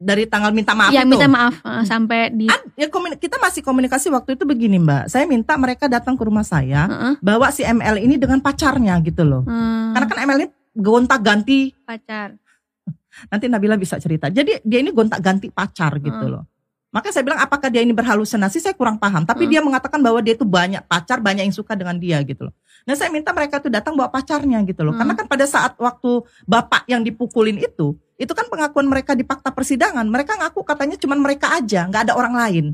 [0.00, 1.12] dari tanggal minta maaf ya, itu.
[1.12, 2.88] minta maaf uh, sampai di Ad, ya
[3.20, 5.12] kita masih komunikasi waktu itu begini Mbak.
[5.12, 7.14] Saya minta mereka datang ke rumah saya, uh -uh.
[7.20, 9.44] bawa si ML ini dengan pacarnya gitu loh.
[9.44, 9.92] Uh.
[9.92, 12.32] Karena kan ML ini gonta-ganti pacar.
[13.30, 14.32] Nanti Nabila bisa cerita.
[14.32, 16.32] Jadi dia ini gonta-ganti pacar gitu uh.
[16.40, 16.44] loh.
[16.90, 18.56] Maka saya bilang apakah dia ini berhalusinasi?
[18.56, 19.28] Saya kurang paham.
[19.28, 19.48] Tapi uh.
[19.52, 22.56] dia mengatakan bahwa dia itu banyak pacar, banyak yang suka dengan dia gitu loh.
[22.90, 24.90] Nah saya minta mereka tuh datang bawa pacarnya gitu loh.
[24.90, 24.98] Uh.
[24.98, 29.54] Karena kan pada saat waktu bapak yang dipukulin itu, itu kan pengakuan mereka di fakta
[29.54, 30.02] persidangan.
[30.10, 32.66] Mereka ngaku katanya cuma mereka aja, nggak ada orang lain.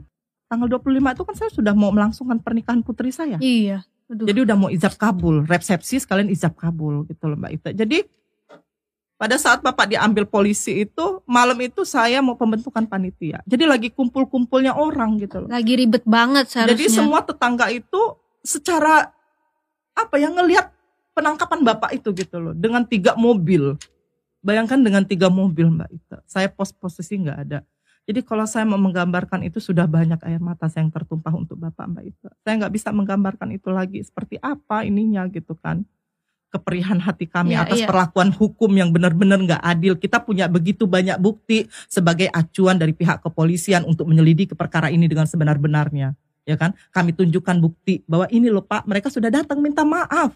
[0.48, 3.36] Tanggal 25 itu kan saya sudah mau melangsungkan pernikahan putri saya.
[3.44, 3.84] Iya.
[4.08, 4.24] Aduh.
[4.24, 7.70] Jadi udah mau ijab kabul, resepsi sekalian ijab kabul gitu loh Mbak Ita.
[7.76, 8.06] Jadi
[9.16, 13.42] pada saat Bapak diambil polisi itu, malam itu saya mau pembentukan panitia.
[13.48, 15.48] Jadi lagi kumpul-kumpulnya orang gitu loh.
[15.50, 16.76] Lagi ribet banget seharusnya.
[16.76, 17.98] Jadi semua tetangga itu
[18.46, 19.15] secara
[19.96, 20.70] apa ya ngelihat
[21.16, 23.80] penangkapan Bapak itu gitu loh dengan tiga mobil
[24.46, 26.18] Bayangkan dengan tiga mobil Mbak Ita.
[26.22, 27.66] Saya pos posisi nggak ada.
[28.06, 31.90] Jadi kalau saya mau menggambarkan itu sudah banyak air mata saya yang tertumpah untuk Bapak
[31.90, 32.30] Mbak Ita.
[32.46, 35.82] Saya nggak bisa menggambarkan itu lagi seperti apa ininya gitu kan.
[36.46, 37.90] Keperihan hati kami ya, atas iya.
[37.90, 39.98] perlakuan hukum yang benar-benar nggak adil.
[39.98, 45.26] Kita punya begitu banyak bukti sebagai acuan dari pihak kepolisian untuk menyelidiki perkara ini dengan
[45.26, 46.14] sebenar-benarnya.
[46.46, 46.78] Ya kan?
[46.94, 50.32] Kami tunjukkan bukti bahwa ini loh Pak, mereka sudah datang minta maaf.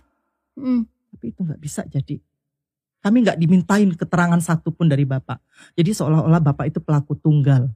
[0.58, 0.84] Hmm.
[1.14, 2.18] Tapi itu nggak bisa jadi
[3.00, 5.40] kami nggak dimintain keterangan satupun dari Bapak.
[5.72, 7.72] Jadi seolah-olah Bapak itu pelaku tunggal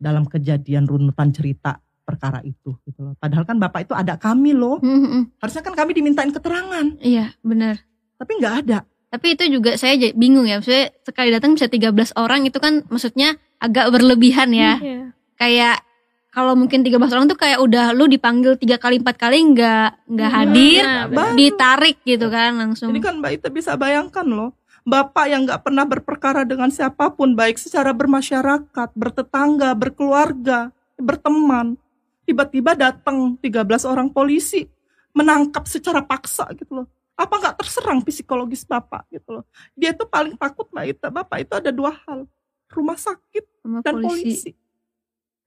[0.00, 3.14] dalam kejadian runutan cerita perkara itu gitu loh.
[3.18, 4.78] Padahal kan Bapak itu ada kami loh.
[4.78, 5.42] Mm-hmm.
[5.42, 6.96] Harusnya kan kami dimintain keterangan.
[7.02, 7.82] Iya, benar.
[8.16, 8.86] Tapi nggak ada.
[9.10, 10.62] Tapi itu juga saya bingung ya.
[10.62, 14.78] Maksudnya sekali datang bisa 13 orang itu kan maksudnya agak berlebihan ya.
[14.78, 15.00] Mm-hmm.
[15.34, 15.82] Kayak
[16.30, 20.30] kalau mungkin 13 orang tuh kayak udah lu dipanggil tiga kali empat kali nggak nggak
[20.30, 22.94] hadir nah, ditarik gitu kan langsung.
[22.94, 24.54] Ini kan mbak Ita bisa bayangkan loh
[24.86, 31.76] bapak yang nggak pernah berperkara dengan siapa pun baik secara bermasyarakat bertetangga berkeluarga berteman
[32.24, 34.70] tiba-tiba datang 13 orang polisi
[35.10, 36.86] menangkap secara paksa gitu loh.
[37.18, 39.44] Apa nggak terserang psikologis bapak gitu loh?
[39.76, 42.24] Dia tuh paling takut mbak Ita bapak itu ada dua hal
[42.70, 44.22] rumah sakit Sama dan polisi.
[44.22, 44.50] polisi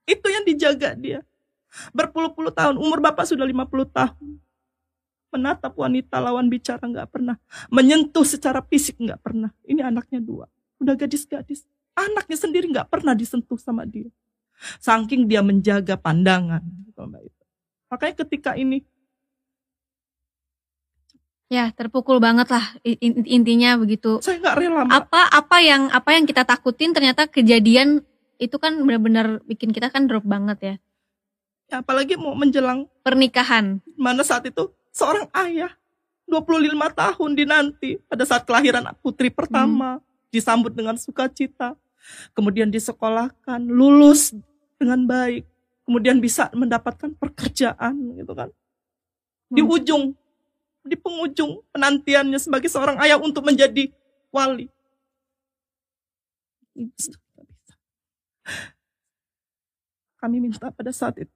[0.04, 1.20] itu yang dijaga dia.
[1.92, 4.30] Berpuluh-puluh tahun, umur bapak sudah 50 tahun.
[5.34, 7.42] Menatap wanita lawan bicara nggak pernah.
[7.74, 9.50] Menyentuh secara fisik nggak pernah.
[9.66, 10.46] Ini anaknya dua.
[10.78, 11.66] Udah gadis-gadis.
[11.98, 14.14] Anaknya sendiri nggak pernah disentuh sama dia.
[14.78, 16.62] Saking dia menjaga pandangan.
[16.86, 17.02] Gitu,
[17.90, 18.86] Makanya ketika ini
[21.54, 22.66] Ya, terpukul banget lah
[23.30, 24.18] intinya begitu.
[24.26, 24.82] Saya nggak rela.
[24.90, 24.94] Mbak.
[25.06, 28.02] Apa apa yang apa yang kita takutin ternyata kejadian
[28.42, 30.76] itu kan benar-benar bikin kita kan drop banget ya.
[31.70, 31.76] ya.
[31.82, 33.82] Apalagi mau menjelang pernikahan.
[33.98, 35.74] Mana saat itu seorang ayah
[36.30, 40.04] 25 tahun dinanti pada saat kelahiran putri pertama hmm.
[40.34, 41.78] disambut dengan sukacita.
[42.36, 44.36] Kemudian disekolahkan, lulus
[44.76, 45.48] dengan baik,
[45.88, 48.52] kemudian bisa mendapatkan pekerjaan gitu kan.
[49.48, 49.72] Di hmm.
[49.72, 50.04] ujung
[50.84, 53.88] di penghujung penantiannya sebagai seorang ayah untuk menjadi
[54.36, 54.68] wali.
[60.20, 61.34] Kami minta pada saat itu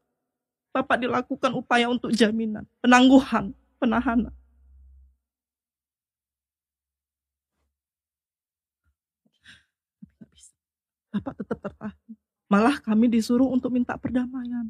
[0.78, 3.50] Bapak dilakukan upaya untuk jaminan, penangguhan,
[3.82, 4.30] penahanan.
[11.10, 12.14] Bapak tetap tertahan.
[12.46, 14.70] Malah kami disuruh untuk minta perdamaian.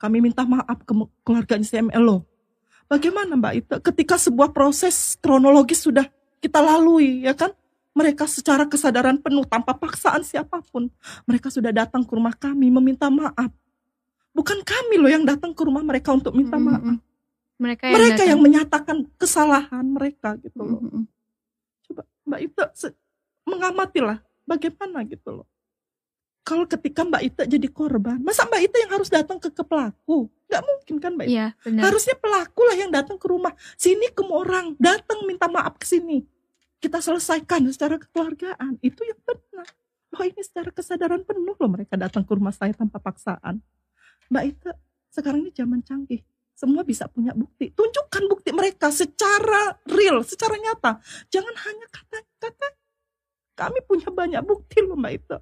[0.00, 2.24] Kami minta maaf ke keluarga CML.
[2.88, 6.08] Bagaimana Mbak Ita ketika sebuah proses kronologis sudah
[6.40, 7.52] kita lalui ya kan?
[7.96, 10.92] Mereka secara kesadaran penuh tanpa paksaan siapa pun.
[11.24, 13.48] Mereka sudah datang ke rumah kami meminta maaf.
[14.36, 16.84] Bukan kami loh yang datang ke rumah mereka untuk minta maaf.
[16.84, 17.04] Mm -hmm.
[17.56, 20.84] Mereka yang, mereka yang menyatakan kesalahan mereka gitu loh.
[20.84, 21.04] Mm -hmm.
[21.88, 22.64] Coba Mbak Ita
[23.48, 25.48] mengamatilah bagaimana gitu loh.
[26.44, 30.28] Kalau ketika Mbak Ita jadi korban, masa Mbak Ita yang harus datang ke, ke pelaku?
[30.52, 31.32] Gak mungkin kan Mbak Ita?
[31.32, 31.82] Ya, benar.
[31.88, 33.56] Harusnya pelaku lah yang datang ke rumah.
[33.80, 36.28] Sini ke orang, datang minta maaf ke sini
[36.80, 39.68] kita selesaikan secara kekeluargaan itu yang benar
[40.16, 43.60] oh ini secara kesadaran penuh loh mereka datang ke rumah saya tanpa paksaan
[44.28, 44.72] mbak Ita
[45.12, 46.20] sekarang ini zaman canggih
[46.56, 52.68] semua bisa punya bukti tunjukkan bukti mereka secara real secara nyata jangan hanya kata-kata
[53.56, 55.38] kami punya banyak bukti loh mbak Ita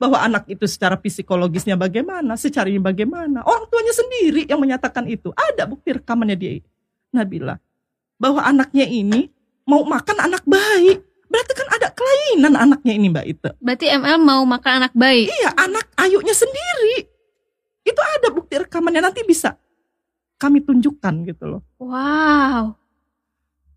[0.00, 3.44] bahwa anak itu secara psikologisnya bagaimana, secara ini bagaimana.
[3.44, 5.28] Orang tuanya sendiri yang menyatakan itu.
[5.36, 6.64] Ada bukti rekamannya dia.
[7.12, 7.60] Nabila.
[8.16, 9.28] Bahwa anaknya ini
[9.70, 10.98] mau makan anak bayi.
[11.30, 13.50] Berarti kan ada kelainan anaknya ini Mbak Ita.
[13.62, 15.30] Berarti ML mau makan anak bayi?
[15.30, 17.06] Iya, anak ayunya sendiri.
[17.86, 19.54] Itu ada bukti rekamannya nanti bisa
[20.42, 21.62] kami tunjukkan gitu loh.
[21.78, 22.74] Wow.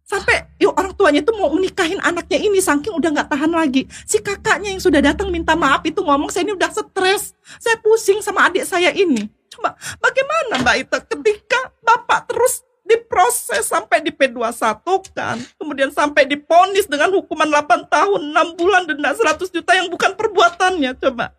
[0.03, 3.85] Sampai yuk orang tuanya itu mau menikahin anaknya ini saking udah nggak tahan lagi.
[4.03, 8.19] Si kakaknya yang sudah datang minta maaf itu ngomong saya ini udah stres, saya pusing
[8.19, 9.29] sama adik saya ini.
[9.53, 14.83] Coba bagaimana Mbak Ita ketika Bapak terus diproses sampai di P21
[15.15, 15.39] kan.
[15.57, 20.91] Kemudian sampai diponis dengan hukuman 8 tahun, 6 bulan denda 100 juta yang bukan perbuatannya.
[20.99, 21.31] Coba.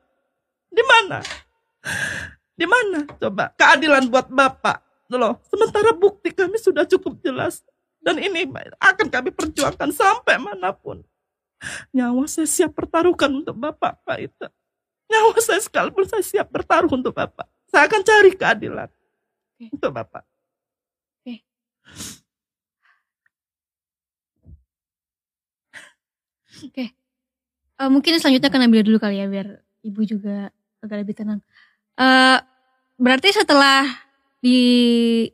[0.73, 1.19] Di mana?
[2.57, 3.05] Di mana?
[3.21, 4.83] Coba keadilan buat Bapak.
[5.15, 7.63] Loh, sementara bukti kami sudah cukup jelas.
[8.05, 8.45] Dan ini
[8.83, 11.01] akan kami perjuangkan sampai mana pun.
[11.95, 14.49] Nyawa saya siap pertaruhkan untuk Bapak, Pak Ita.
[15.09, 17.49] Nyawa saya sekalipun saya siap bertaruh untuk Bapak.
[17.71, 18.91] Saya akan cari keadilan
[19.73, 20.34] untuk Bapak.
[26.65, 26.71] Oke.
[26.71, 26.87] Oke.
[27.75, 31.43] Uh, mungkin selanjutnya akan ambil dulu kali ya biar ibu juga agak lebih tenang.
[31.99, 32.39] Uh,
[32.95, 33.85] berarti setelah
[34.39, 34.59] di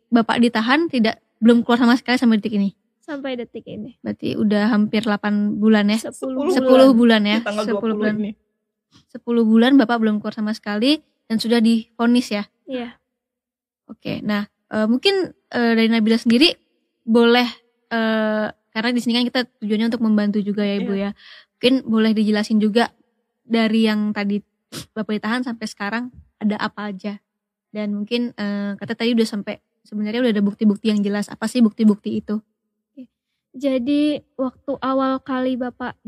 [0.08, 2.70] bapak ditahan tidak belum keluar sama sekali sampai detik ini.
[3.00, 3.98] Sampai detik ini.
[4.00, 5.98] Berarti udah hampir 8 bulan ya.
[5.98, 6.94] 10, 10 bulan.
[6.94, 7.38] bulan ya.
[7.42, 8.14] 10 bulan.
[8.22, 8.32] Ini.
[9.10, 12.46] 10 bulan Bapak belum keluar sama sekali dan sudah difonis ya.
[12.70, 12.94] Iya.
[13.90, 14.22] Oke.
[14.22, 16.54] Nah, uh, mungkin uh, dari Nabila sendiri
[17.06, 17.46] boleh
[17.90, 21.10] uh, karena di sini kan kita tujuannya untuk membantu juga ya Ibu iya.
[21.10, 21.18] ya.
[21.58, 22.94] Mungkin boleh dijelasin juga
[23.42, 24.40] dari yang tadi
[24.70, 26.04] Bapak ditahan sampai sekarang
[26.38, 27.18] ada apa aja.
[27.74, 31.26] Dan mungkin uh, kata tadi udah sampai sebenarnya udah ada bukti-bukti yang jelas.
[31.26, 32.38] Apa sih bukti-bukti itu?
[33.50, 35.98] Jadi waktu awal kali Bapak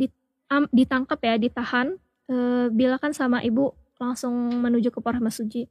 [0.71, 1.99] ditangkap ya, ditahan,
[2.31, 2.35] e,
[2.71, 5.67] Bila kan sama Ibu langsung menuju ke Polres Suci.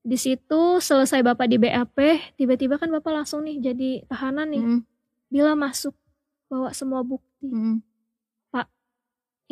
[0.00, 1.96] Di situ selesai Bapak di BAP,
[2.40, 4.64] tiba-tiba kan Bapak langsung nih jadi tahanan nih.
[4.64, 4.80] Mm.
[5.28, 5.92] Bila masuk
[6.48, 7.46] bawa semua bukti.
[7.46, 7.84] Mm.
[8.48, 8.66] Pak,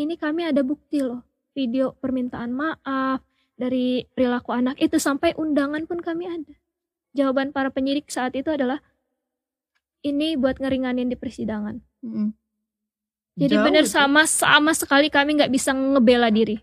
[0.01, 1.21] ini kami ada bukti loh.
[1.53, 3.21] Video permintaan maaf
[3.59, 6.55] dari perilaku anak itu sampai undangan pun kami ada
[7.19, 8.79] jawaban para penyidik saat itu adalah
[10.07, 11.83] ini buat ngeringanin di persidangan.
[12.07, 12.31] Hmm.
[13.39, 16.59] Jadi benar sama sama sekali kami nggak bisa ngebela diri.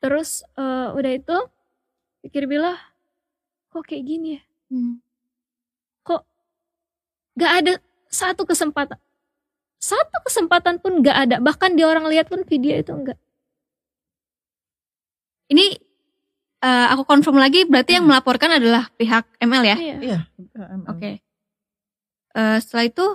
[0.00, 1.36] Terus uh, udah itu
[2.20, 2.76] pikir bilah
[3.70, 4.42] kok kayak gini ya?
[4.70, 4.94] Hmm.
[6.04, 6.22] Kok
[7.38, 7.72] nggak ada
[8.10, 8.98] satu kesempatan
[9.80, 13.16] satu kesempatan pun nggak ada bahkan di orang lihat pun video itu enggak
[15.50, 15.80] ini
[16.62, 17.98] uh, aku confirm lagi berarti hmm.
[18.00, 19.76] yang melaporkan adalah pihak ML ya?
[19.76, 19.96] Iya.
[19.98, 20.18] iya
[20.86, 20.98] Oke.
[21.00, 21.14] Okay.
[22.30, 23.06] Uh, eh, setelah itu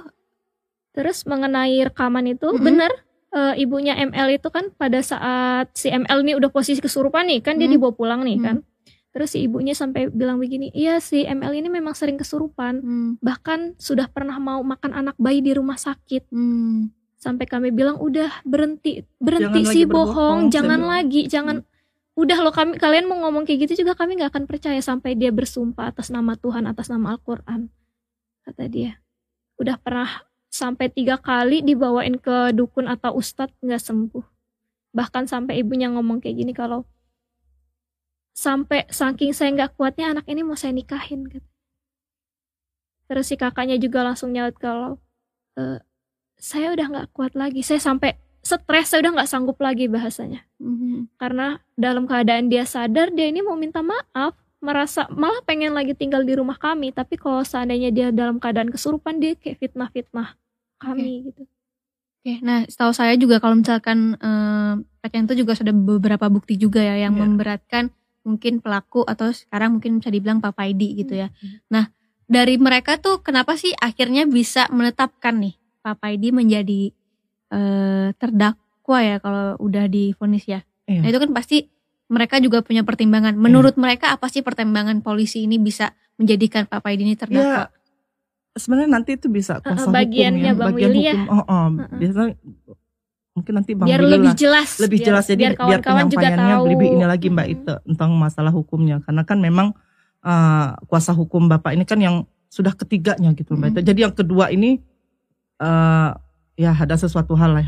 [0.92, 2.64] terus mengenai rekaman itu -hmm.
[2.64, 2.92] benar
[3.32, 7.56] uh, ibunya ML itu kan pada saat si ML ini udah posisi kesurupan nih kan
[7.56, 7.62] -hmm.
[7.64, 8.46] dia dibawa pulang nih -hmm.
[8.46, 8.58] kan.
[9.16, 13.12] Terus si ibunya sampai bilang begini, iya si ML ini memang sering kesurupan, hmm.
[13.24, 16.28] bahkan sudah pernah mau makan anak bayi di rumah sakit.
[16.36, 16.92] Hmm.
[17.16, 21.64] Sampai kami bilang udah berhenti, berhenti jangan sih bohong, jangan lagi, jangan.
[21.64, 22.20] Hmm.
[22.20, 25.32] Udah lo kami kalian mau ngomong kayak gitu juga kami nggak akan percaya sampai dia
[25.32, 27.72] bersumpah atas nama Tuhan atas nama Al-Quran
[28.44, 29.00] kata dia.
[29.56, 34.26] Udah pernah sampai tiga kali dibawain ke dukun atau ustadz nggak sembuh.
[34.92, 36.84] Bahkan sampai ibunya ngomong kayak gini kalau
[38.36, 41.48] sampai saking saya nggak kuatnya anak ini mau saya nikahin gitu.
[43.08, 45.00] terus si kakaknya juga langsung nyaut kalau
[45.56, 45.80] e,
[46.36, 51.16] saya udah nggak kuat lagi saya sampai stres saya udah nggak sanggup lagi bahasanya mm-hmm.
[51.16, 56.28] karena dalam keadaan dia sadar dia ini mau minta maaf merasa malah pengen lagi tinggal
[56.28, 60.36] di rumah kami tapi kalau seandainya dia dalam keadaan kesurupan dia kayak fitnah-fitnah
[60.82, 61.28] kami okay.
[61.32, 61.44] gitu.
[61.46, 64.74] Oke, okay, nah setahu saya juga kalau misalkan eh,
[65.14, 67.22] itu juga sudah beberapa bukti juga ya yang yeah.
[67.22, 67.94] memberatkan
[68.26, 71.30] mungkin pelaku atau sekarang mungkin bisa dibilang Pak Paidi gitu ya.
[71.30, 71.70] Mm-hmm.
[71.70, 71.94] Nah
[72.26, 75.56] dari mereka tuh kenapa sih akhirnya bisa menetapkan nih
[75.86, 76.90] Pak Paidi menjadi
[77.54, 80.66] eh, terdakwa ya kalau udah difonis ya.
[80.90, 81.06] Iya.
[81.06, 81.58] Nah itu kan pasti
[82.10, 83.38] mereka juga punya pertimbangan.
[83.38, 83.82] Menurut iya.
[83.82, 87.70] mereka apa sih pertimbangan polisi ini bisa menjadikan Pak Paidi ini terdakwa?
[87.70, 87.74] Ya,
[88.56, 91.14] sebenarnya nanti itu bisa kuasa bagiannya hukum ya, Bang bagian Willy ya.
[91.14, 91.30] hukum.
[91.30, 91.46] Oh, oh.
[91.46, 91.70] Uh-uh.
[91.98, 92.34] biasanya
[93.36, 95.26] mungkin nanti Bang biar lebih lah, jelas, lebih biar, jelas.
[95.28, 99.04] Jadi biar, kawan -kawan biar penyampaiannya juga lebih ini lagi Mbak itu tentang masalah hukumnya.
[99.04, 99.76] Karena kan memang
[100.24, 103.86] uh, kuasa hukum Bapak ini kan yang sudah ketiganya gitu Mbak hmm.
[103.86, 104.80] Jadi yang kedua ini
[105.60, 106.16] uh,
[106.56, 107.68] ya ada sesuatu hal lah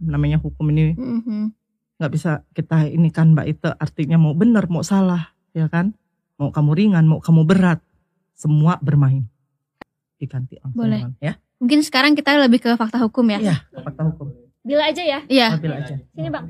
[0.00, 1.42] namanya hukum ini mm-hmm.
[2.00, 5.92] nggak bisa kita ini kan mbak itu artinya mau benar mau salah ya kan?
[6.40, 7.84] Mau kamu ringan mau kamu berat
[8.32, 9.28] semua bermain.
[10.16, 11.04] Diganti boleh.
[11.20, 11.36] ya.
[11.60, 13.38] Mungkin sekarang kita lebih ke fakta hukum ya.
[13.44, 15.20] Ya fakta hukum bila aja ya?
[15.26, 15.56] Iya.
[15.56, 15.94] Oh, bila aja.
[16.12, 16.44] Sini bang.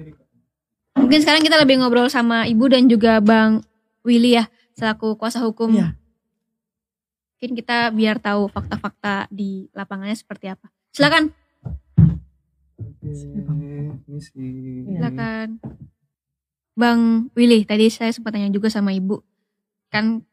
[0.98, 3.62] Mungkin sekarang kita lebih ngobrol sama ibu dan juga bang
[4.02, 5.76] Willy ya selaku kuasa hukum.
[5.76, 5.96] Ya.
[7.40, 10.68] mungkin kita biar tahu fakta-fakta di lapangannya seperti apa.
[10.92, 11.32] Silakan.
[14.84, 15.56] Silakan.
[16.76, 19.24] Bang Willy, tadi saya sempat tanya juga sama Ibu.
[19.88, 20.28] Kan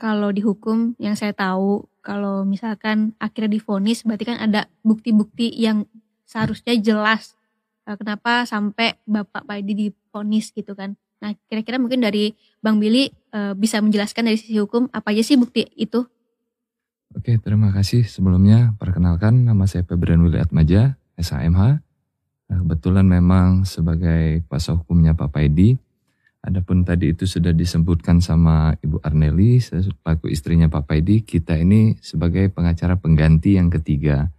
[0.00, 5.84] kalau dihukum yang saya tahu kalau misalkan akhirnya difonis berarti kan ada bukti-bukti yang
[6.28, 7.32] seharusnya jelas
[7.88, 11.00] uh, kenapa sampai Bapak Paidi difonis gitu kan.
[11.24, 15.40] Nah, kira-kira mungkin dari Bang Billy uh, bisa menjelaskan dari sisi hukum apa aja sih
[15.40, 16.04] bukti itu?
[17.16, 18.04] Oke, terima kasih.
[18.04, 21.80] Sebelumnya perkenalkan nama saya Febrian Willy Atmaja, SHMH.
[22.52, 25.80] Nah, kebetulan memang sebagai kuasa hukumnya Pak Paidi
[26.38, 32.46] Adapun tadi itu sudah disebutkan sama Ibu Arneli, selaku istrinya Pak Paidi, kita ini sebagai
[32.54, 34.30] pengacara pengganti yang ketiga.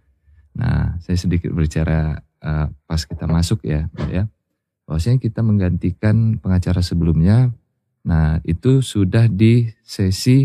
[0.60, 4.28] Nah, saya sedikit berbicara uh, pas kita masuk ya, ya.
[4.84, 7.48] Bahwasanya kita menggantikan pengacara sebelumnya.
[8.04, 10.44] Nah, itu sudah di sesi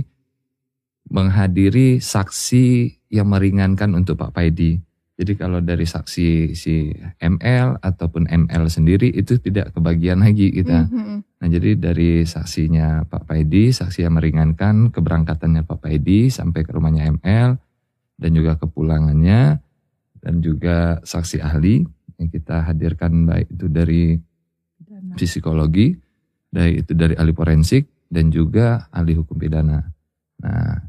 [1.12, 2.66] menghadiri saksi
[3.12, 4.80] yang meringankan untuk Pak Paidi.
[5.16, 6.92] Jadi kalau dari saksi si
[7.24, 10.92] ML ataupun ML sendiri itu tidak kebagian lagi kita.
[10.92, 11.18] Mm -hmm.
[11.40, 17.16] Nah jadi dari saksinya Pak Paidi, saksi yang meringankan keberangkatannya Pak Paidi sampai ke rumahnya
[17.16, 17.56] ML
[18.20, 19.64] dan juga kepulangannya
[20.26, 21.86] dan juga saksi ahli
[22.18, 24.18] yang kita hadirkan baik itu dari
[25.14, 25.94] psikologi,
[26.50, 29.86] dari itu dari ahli forensik dan juga ahli hukum pidana.
[30.42, 30.82] Nah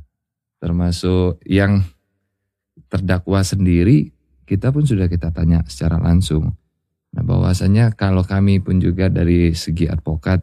[0.56, 1.84] termasuk yang
[2.88, 4.08] terdakwa sendiri
[4.48, 6.56] kita pun sudah kita tanya secara langsung.
[7.12, 10.40] Nah bahwasanya kalau kami pun juga dari segi advokat,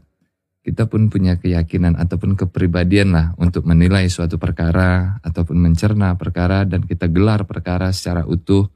[0.63, 6.83] kita pun punya keyakinan ataupun kepribadian lah untuk menilai suatu perkara ataupun mencerna perkara dan
[6.83, 8.67] kita gelar perkara secara utuh.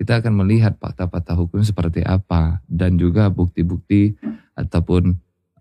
[0.00, 4.16] Kita akan melihat fakta-fakta hukum seperti apa dan juga bukti-bukti
[4.56, 5.12] ataupun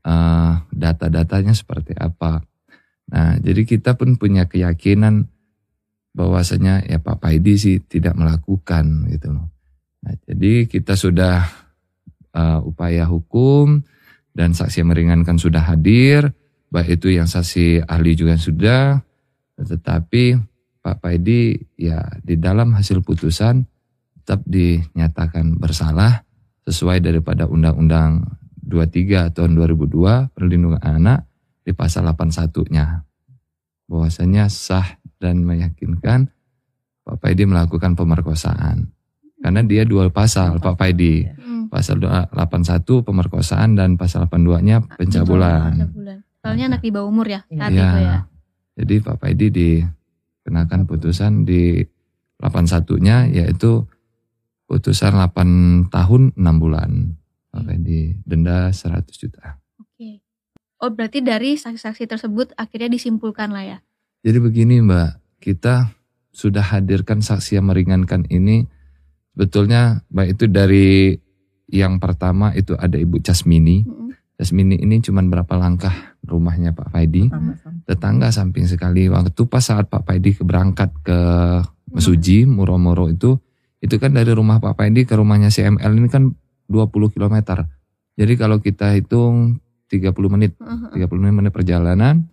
[0.08, 2.40] uh, data-datanya seperti apa.
[3.12, 5.28] Nah, jadi kita pun punya keyakinan
[6.16, 9.52] bahwasanya ya Pak Paidi sih tidak melakukan gitu loh.
[10.08, 11.44] Nah, jadi kita sudah
[12.32, 13.84] uh, upaya hukum
[14.32, 16.32] dan saksi meringankan sudah hadir,
[16.72, 19.04] baik itu yang saksi ahli juga sudah,
[19.60, 20.40] tetapi
[20.80, 23.68] Pak Paidi ya di dalam hasil putusan
[24.30, 26.22] tetap dinyatakan bersalah
[26.70, 28.30] sesuai daripada Undang-Undang
[28.62, 31.26] 23 tahun 2002 perlindungan anak
[31.66, 33.10] di pasal 81-nya
[33.90, 36.30] bahwasanya sah dan meyakinkan
[37.10, 38.94] Pak Paidi melakukan pemerkosaan.
[39.42, 41.26] Karena dia dua pasal Pak Paidi.
[41.26, 41.66] Hmm.
[41.74, 45.74] Pasal 81 pemerkosaan dan pasal 82-nya pencabulan.
[46.46, 47.82] Soalnya anak di bawah umur ya saat ya.
[47.82, 48.18] itu ya.
[48.78, 51.82] Jadi Pak Paidi dikenakan putusan di
[52.38, 53.90] 81-nya yaitu
[54.70, 57.18] putusan 8 tahun 6 bulan.
[57.50, 59.58] Pak Paidi denda 100 juta.
[59.82, 60.22] Oke.
[60.78, 63.78] Oh berarti dari saksi-saksi tersebut akhirnya disimpulkan lah ya?
[64.22, 65.90] Jadi begini Mbak, kita
[66.30, 68.70] sudah hadirkan saksi yang meringankan ini
[69.34, 71.18] betulnya baik itu dari
[71.74, 73.82] yang pertama itu ada Ibu Casmini.
[74.38, 77.28] Casmini ini cuma berapa langkah rumahnya Pak Faidi.
[77.90, 79.10] Tetangga samping sekali.
[79.10, 81.20] Waktu pas saat Pak Faidi berangkat ke
[81.90, 83.42] Mesuji, Muro-Muro itu,
[83.80, 86.36] itu kan dari rumah Pak Faidi ke rumahnya CML ini kan
[86.68, 87.36] 20 km.
[88.20, 92.28] Jadi kalau kita hitung 30 menit, 30 menit perjalanan,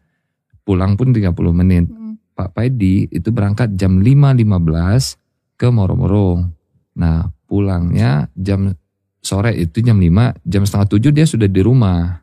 [0.66, 1.86] pulang pun 30 menit.
[1.86, 2.18] Hmm.
[2.36, 6.44] Pak Paidi itu berangkat jam 5.15 ke Moro-Moro.
[6.98, 8.74] Nah pulangnya jam
[9.22, 12.20] sore itu jam 5, jam setengah 7 dia sudah di rumah.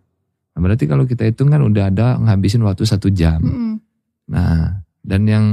[0.54, 3.42] Nah, berarti kalau kita hitung kan udah ada ngabisin waktu satu jam.
[3.42, 3.76] Hmm.
[4.30, 5.46] Nah dan yang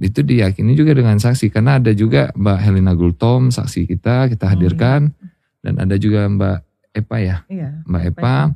[0.00, 4.50] itu diyakini juga dengan saksi karena ada juga Mbak Helena Gultom saksi kita kita oh,
[4.56, 5.28] hadirkan iya.
[5.60, 6.58] dan ada juga Mbak
[6.90, 8.50] Epa ya, iya, Mbak Epa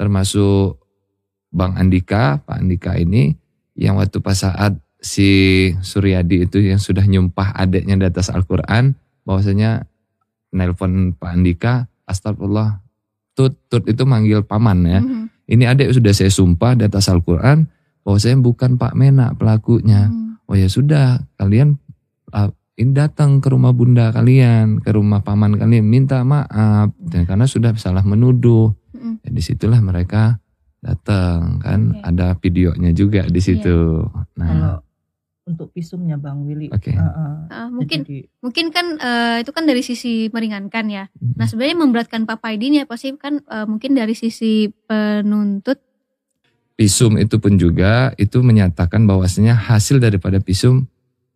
[0.00, 0.80] termasuk
[1.52, 3.36] Bang Andika, Pak Andika ini
[3.76, 9.84] yang waktu pas saat si Suryadi itu yang sudah nyumpah adiknya di atas Al-Quran bahwasanya
[10.56, 12.80] nelpon Pak Andika astagfirullah
[13.36, 15.24] tut tut itu manggil paman ya mm -hmm.
[15.52, 17.68] ini adik sudah saya sumpah di atas Al-Quran
[18.02, 20.25] bahwasanya bukan Pak Mena pelakunya mm.
[20.46, 21.78] Oh ya sudah kalian
[22.32, 27.48] uh, ini datang ke rumah bunda kalian ke rumah paman kalian minta maaf dan karena
[27.48, 29.24] sudah salah menuduh mm.
[29.24, 30.36] ya, di situlah mereka
[30.84, 32.04] datang kan okay.
[32.04, 33.46] ada videonya juga di iya.
[33.46, 34.06] situ.
[34.06, 34.38] Yeah.
[34.38, 34.76] Nah, kalau
[35.46, 36.98] untuk visumnya Bang Willy, okay.
[36.98, 41.04] uh, uh, uh, mungkin jadi, mungkin kan uh, itu kan dari sisi meringankan ya.
[41.06, 41.38] Mm-hmm.
[41.38, 45.85] Nah sebenarnya memberatkan Pak Paidi ini apa sih kan uh, mungkin dari sisi penuntut.
[46.76, 50.84] Visum itu pun juga itu menyatakan bahwasanya hasil daripada visum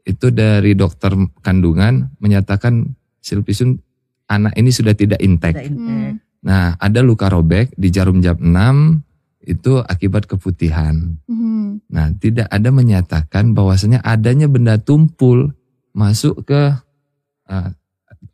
[0.04, 2.92] itu dari dokter kandungan menyatakan
[3.24, 3.80] hasil visum
[4.28, 5.56] anak ini sudah tidak intek.
[5.64, 6.20] Hmm.
[6.44, 11.16] Nah, ada luka robek di jarum jam 6 itu akibat keputihan.
[11.24, 11.80] Hmm.
[11.88, 15.56] Nah, tidak ada menyatakan bahwasanya adanya benda tumpul
[15.96, 16.62] masuk ke
[17.48, 17.68] uh,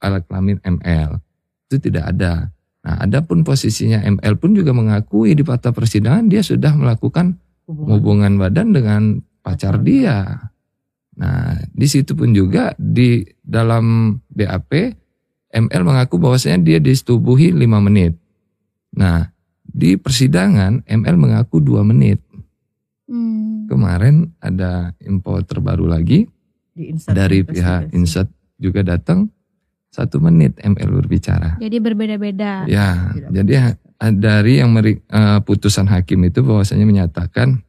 [0.02, 1.18] alat kelamin ML.
[1.66, 2.50] Itu tidak ada.
[2.87, 7.34] Nah, adapun posisinya ML pun juga mengakui di fakta persidangan dia sudah melakukan
[7.66, 9.03] hubungan, hubungan badan dengan
[9.43, 10.22] pacar dia.
[11.18, 14.70] Nah, di situ pun juga di dalam BAP
[15.51, 18.14] ML mengaku bahwasanya dia disetubuhi 5 menit.
[18.95, 19.34] Nah,
[19.66, 22.22] di persidangan ML mengaku 2 menit.
[23.11, 23.66] Hmm.
[23.66, 26.30] Kemarin ada info terbaru lagi
[26.70, 28.30] di dari pihak Insert
[28.62, 29.26] juga datang
[29.97, 31.57] satu menit ML berbicara.
[31.57, 32.68] Jadi berbeda-beda.
[32.68, 33.53] Ya, Tidak jadi
[34.20, 37.64] dari yang meri, uh, putusan hakim itu bahwasanya menyatakan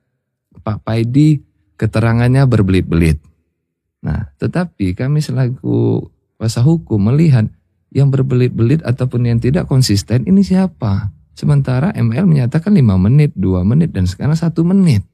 [0.59, 1.39] Pak Paidi
[1.79, 3.23] keterangannya berbelit-belit.
[4.03, 6.03] Nah, tetapi kami selaku
[6.35, 7.47] kuasa hukum melihat
[7.95, 11.15] yang berbelit-belit ataupun yang tidak konsisten ini siapa?
[11.31, 15.05] Sementara ML menyatakan 5 menit, 2 menit, dan sekarang satu menit.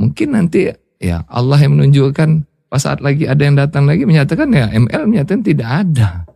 [0.00, 4.66] Mungkin nanti ya Allah yang menunjukkan Pas saat lagi ada yang datang lagi menyatakan ya
[4.74, 6.26] ML menyatakan tidak ada.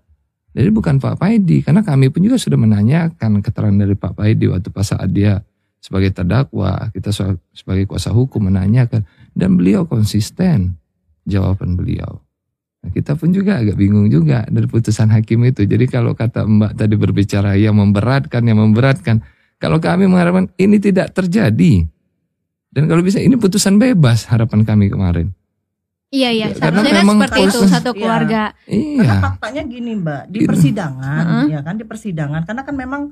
[0.50, 4.70] Jadi bukan Pak Paidi karena kami pun juga sudah menanyakan keterangan dari Pak Paidi waktu
[4.70, 5.42] pas saat dia
[5.80, 7.10] sebagai terdakwa, kita
[7.54, 10.76] sebagai kuasa hukum menanyakan dan beliau konsisten
[11.24, 12.20] jawaban beliau.
[12.80, 15.68] Nah, kita pun juga agak bingung juga dari putusan hakim itu.
[15.68, 19.20] Jadi kalau kata Mbak tadi berbicara yang memberatkan, yang memberatkan.
[19.60, 21.84] Kalau kami mengharapkan ini tidak terjadi.
[22.70, 25.36] Dan kalau bisa ini putusan bebas harapan kami kemarin.
[26.10, 28.50] Iya iya, seharusnya kan seperti itu satu keluarga.
[28.66, 28.98] Iya.
[28.98, 30.48] Karena faktanya gini Mbak, di gitu.
[30.50, 31.46] persidangan uh -huh.
[31.46, 33.02] ya kan di persidangan karena kan memang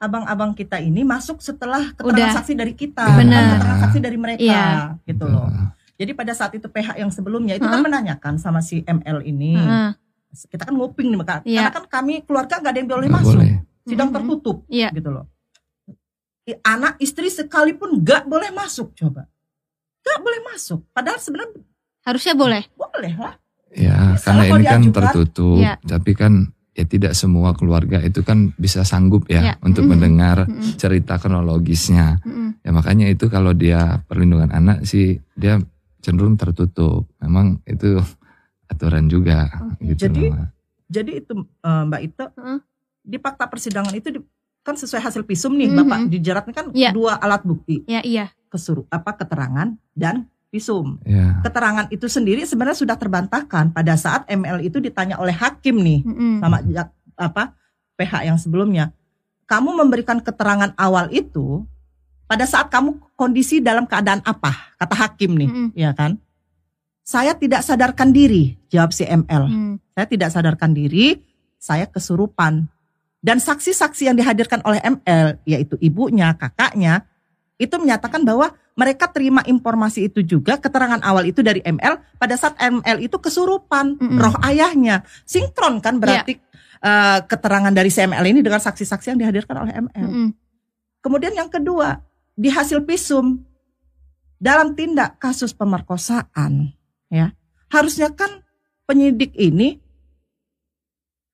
[0.00, 2.36] abang-abang kita ini masuk setelah keterangan Udah.
[2.40, 3.60] saksi dari kita, Benar.
[3.60, 4.96] keterangan saksi dari mereka iya.
[5.04, 5.52] gitu loh.
[6.00, 7.76] Jadi pada saat itu PH yang sebelumnya itu uh -huh.
[7.76, 9.52] kan menanyakan sama si ML ini.
[9.60, 9.92] Uh -huh.
[10.48, 11.60] Kita kan nguping nih Mbak, iya.
[11.60, 13.36] karena kan kami keluarga nggak ada yang boleh gak masuk.
[13.36, 13.52] Boleh.
[13.84, 14.88] Sidang tertutup iya.
[14.96, 15.28] gitu loh.
[16.64, 19.28] Anak istri sekalipun nggak boleh masuk coba.
[20.00, 20.80] Nggak boleh masuk.
[20.96, 21.52] Padahal sebenarnya
[22.06, 22.62] Harusnya boleh.
[22.78, 23.34] Boleh lah.
[23.74, 25.58] Ya, Bisa karena ini kan tertutup.
[25.58, 25.74] Ya.
[25.82, 29.54] Tapi kan ya tidak semua keluarga itu kan bisa sanggup ya, ya.
[29.64, 29.90] untuk mm -hmm.
[29.96, 30.72] mendengar mm -hmm.
[30.76, 32.20] cerita kronologisnya.
[32.22, 32.48] Mm -hmm.
[32.62, 35.58] Ya makanya itu kalau dia perlindungan anak sih dia
[36.04, 37.08] cenderung tertutup.
[37.18, 37.98] Memang itu
[38.72, 39.96] aturan juga okay.
[39.96, 40.48] gitu Jadi loh.
[40.86, 42.60] jadi itu uh, Mbak Ita uh.
[43.06, 44.20] di fakta persidangan itu di,
[44.66, 45.86] kan sesuai hasil visum nih mm -hmm.
[45.86, 46.90] Bapak dijeratnya kan ya.
[46.92, 47.88] dua alat bukti.
[47.88, 48.30] Ya, iya.
[48.52, 50.98] Kesuruh apa keterangan dan visum.
[51.02, 51.42] Yeah.
[51.42, 56.14] Keterangan itu sendiri sebenarnya sudah terbantahkan pada saat ML itu ditanya oleh hakim nih mm
[56.14, 56.32] -hmm.
[56.40, 56.56] sama
[57.18, 57.42] apa
[57.98, 58.92] PH yang sebelumnya.
[59.46, 61.62] Kamu memberikan keterangan awal itu
[62.26, 64.74] pada saat kamu kondisi dalam keadaan apa?
[64.74, 65.68] Kata hakim nih, mm -hmm.
[65.78, 66.18] ya kan?
[67.06, 69.46] Saya tidak sadarkan diri, jawab si ML.
[69.46, 69.74] Mm.
[69.94, 71.22] Saya tidak sadarkan diri,
[71.54, 72.66] saya kesurupan.
[73.22, 77.06] Dan saksi-saksi yang dihadirkan oleh ML, yaitu ibunya, kakaknya,
[77.62, 82.60] itu menyatakan bahwa mereka terima informasi itu juga keterangan awal itu dari ML pada saat
[82.60, 84.18] ML itu kesurupan mm -hmm.
[84.20, 86.84] roh ayahnya sinkron kan berarti yeah.
[86.84, 90.06] uh, keterangan dari CML ini dengan saksi-saksi yang dihadirkan oleh ML.
[90.06, 90.28] Mm -hmm.
[91.00, 92.04] Kemudian yang kedua
[92.36, 93.40] di hasil visum
[94.36, 96.76] dalam tindak kasus pemerkosaan
[97.08, 97.32] ya
[97.72, 98.44] harusnya kan
[98.84, 99.80] penyidik ini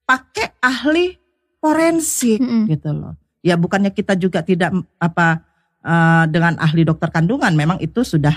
[0.06, 1.18] pakai ahli
[1.58, 2.64] forensik mm -hmm.
[2.70, 3.18] gitu loh.
[3.42, 4.70] Ya bukannya kita juga tidak
[5.02, 5.42] apa
[5.82, 8.34] uh, dengan ahli dokter kandungan memang itu sudah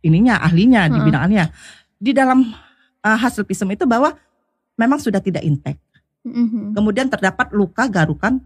[0.00, 0.92] ininya ahlinya hmm.
[0.92, 1.44] di bidangnya
[2.00, 2.52] di dalam
[3.04, 4.16] uh, hasil visum itu bahwa
[4.76, 5.76] memang sudah tidak intek
[6.24, 6.72] hmm.
[6.72, 8.40] kemudian terdapat luka garukan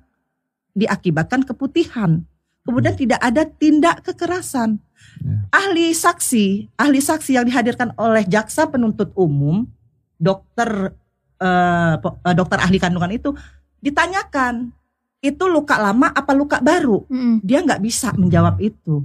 [0.75, 2.27] diakibatkan keputihan
[2.67, 3.03] kemudian hmm.
[3.07, 4.83] tidak ada tindak kekerasan
[5.23, 5.47] yeah.
[5.55, 9.71] ahli saksi ahli saksi yang dihadirkan oleh jaksa penuntut umum
[10.19, 10.95] dokter
[11.39, 11.95] uh,
[12.35, 13.31] dokter ahli kandungan itu
[13.79, 14.75] ditanyakan
[15.25, 17.09] itu luka lama apa luka baru?
[17.09, 17.41] Hmm.
[17.41, 19.01] Dia nggak bisa menjawab itu.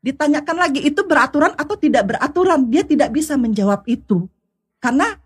[0.00, 2.72] Ditanyakan lagi itu beraturan atau tidak beraturan?
[2.72, 4.24] Dia tidak bisa menjawab itu
[4.80, 5.20] karena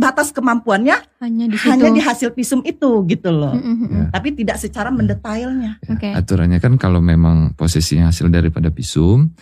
[0.00, 3.56] batas kemampuannya hanya di, hanya di hasil visum itu gitu loh.
[3.56, 3.88] Mm -hmm.
[3.88, 4.04] ya.
[4.12, 5.80] Tapi tidak secara mendetailnya.
[5.80, 6.12] Ya, okay.
[6.16, 9.32] Aturannya kan kalau memang posisinya hasil daripada visum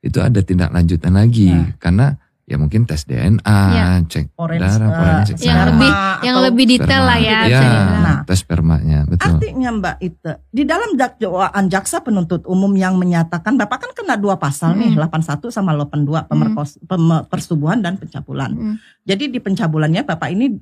[0.00, 1.76] itu ada tindak lanjutan lagi ya.
[1.80, 2.16] karena
[2.46, 3.42] ya mungkin tes DNA,
[3.74, 3.98] ya.
[4.06, 5.90] cek Orange, darah, uh, yang lebih
[6.22, 7.10] yang lebih detail sperma.
[7.10, 7.38] lah ya.
[7.50, 7.60] ya
[7.98, 9.34] nah, tes spermanya, betul.
[9.34, 14.38] Artinya Mbak Ite, di dalam dakwaan jaksa penuntut umum yang menyatakan Bapak kan kena dua
[14.38, 14.94] pasal hmm.
[14.94, 17.26] nih, 81 sama 82 pemerkos hmm.
[17.26, 18.54] persetubuhan dan pencabulan.
[18.54, 18.76] Hmm.
[19.02, 20.54] Jadi di pencabulannya Bapak ini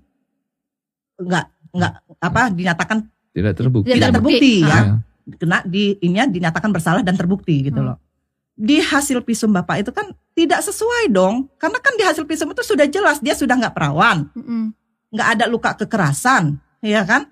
[1.20, 2.98] enggak enggak apa dinyatakan
[3.36, 3.92] tidak terbukti.
[3.92, 4.72] Tidak terbukti, ya.
[4.72, 4.80] ya.
[5.36, 7.88] Kena di ini dinyatakan bersalah dan terbukti gitu hmm.
[7.92, 8.00] loh
[8.54, 12.62] di hasil visum bapak itu kan tidak sesuai dong karena kan di hasil visum itu
[12.66, 14.26] sudah jelas dia sudah nggak perawan
[15.14, 17.30] nggak ada luka kekerasan ya kan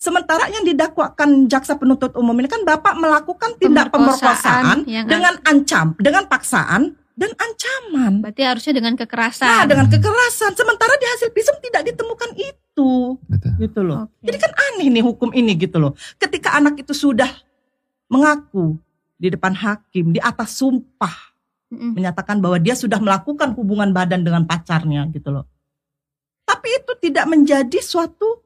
[0.00, 5.86] sementara yang didakwakan jaksa penuntut umum ini kan bapak melakukan tindak pemerkosaan, pemerkosaan dengan ancam
[6.00, 11.56] dengan paksaan dan ancaman berarti harusnya dengan kekerasan nah dengan kekerasan sementara di hasil visum
[11.60, 13.18] tidak ditemukan itu itu.
[13.26, 13.52] Betul.
[13.58, 14.06] Gitu loh.
[14.06, 14.24] Okay.
[14.30, 15.92] Jadi kan aneh nih hukum ini gitu loh.
[16.16, 17.28] Ketika anak itu sudah
[18.06, 18.78] mengaku
[19.18, 21.27] di depan hakim di atas sumpah
[21.68, 25.44] mm menyatakan bahwa dia sudah melakukan hubungan badan dengan pacarnya gitu loh.
[26.48, 28.40] Tapi itu tidak menjadi suatu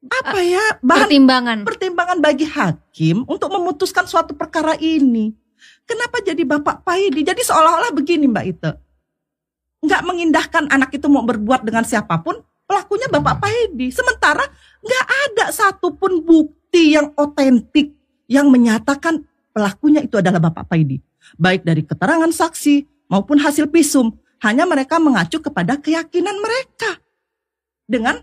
[0.00, 5.30] apa ya bahan pertimbangan pertimbangan bagi hakim untuk memutuskan suatu perkara ini.
[5.84, 7.20] Kenapa jadi Bapak Paidi?
[7.20, 8.72] Jadi seolah-olah begini Mbak Ite.
[9.84, 13.92] Nggak mengindahkan anak itu mau berbuat dengan siapa pun, pelakunya Bapak Paidi.
[13.92, 14.46] Sementara
[14.80, 17.92] nggak ada satupun bukti yang otentik
[18.30, 24.14] yang menyatakan pelakunya itu adalah Bapak Paidi baik dari keterangan saksi maupun hasil visum.
[24.40, 26.96] Hanya mereka mengacu kepada keyakinan mereka.
[27.84, 28.16] Dengan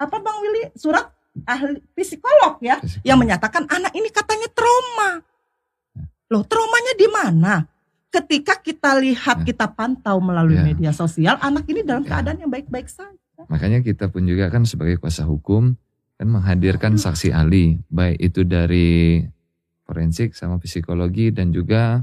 [0.00, 1.14] apa Bang Willy surat
[1.46, 3.06] ahli psikolog ya psikolog.
[3.06, 5.22] yang menyatakan anak ini katanya trauma.
[6.32, 7.54] Loh, traumanya di mana?
[8.12, 9.52] Ketika kita lihat, ya.
[9.52, 10.64] kita pantau melalui ya.
[10.64, 12.16] media sosial, anak ini dalam ya.
[12.16, 13.16] keadaan yang baik-baik saja.
[13.48, 15.76] Makanya kita pun juga kan sebagai kuasa hukum
[16.16, 19.20] kan menghadirkan saksi ahli, baik itu dari
[19.86, 22.02] forensik sama psikologi dan juga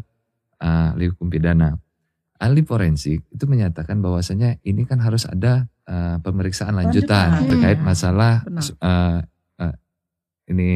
[0.60, 1.80] uh, ahli hukum pidana.
[2.40, 7.50] Ahli forensik itu menyatakan bahwasanya ini kan harus ada uh, pemeriksaan lanjutan Lanjutan.
[7.52, 8.44] terkait masalah
[8.80, 9.20] uh,
[9.60, 9.76] uh,
[10.48, 10.72] ini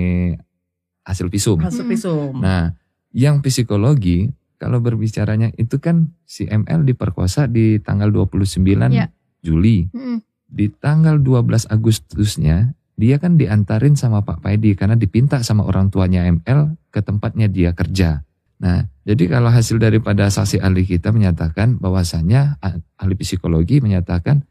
[1.08, 1.60] hasil visum.
[1.64, 2.36] Hasil visum.
[2.40, 2.76] Nah,
[3.16, 9.12] yang psikologi kalau berbicaranya itu kan si ML diperkosa di tanggal 29 ya.
[9.44, 9.92] Juli.
[9.92, 10.24] Hmm.
[10.48, 16.30] Di tanggal 12 Agustusnya dia kan diantarin sama Pak Paidi karena dipinta sama orang tuanya
[16.30, 18.22] ML ke tempatnya dia kerja.
[18.62, 22.62] Nah, jadi kalau hasil daripada saksi ahli kita menyatakan bahwasanya
[22.96, 24.46] ahli psikologi menyatakan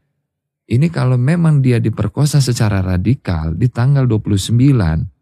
[0.69, 5.12] ini kalau memang dia diperkosa secara radikal di tanggal 29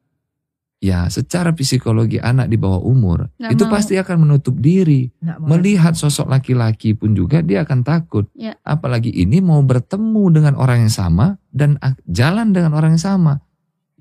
[0.82, 3.72] ya secara psikologi anak di bawah umur Nggak itu mau.
[3.78, 5.14] pasti akan menutup diri.
[5.46, 8.26] Melihat sosok laki-laki pun juga dia akan takut.
[8.34, 8.58] Ya.
[8.66, 11.78] apalagi ini mau bertemu dengan orang yang sama dan
[12.10, 13.34] jalan dengan orang yang sama.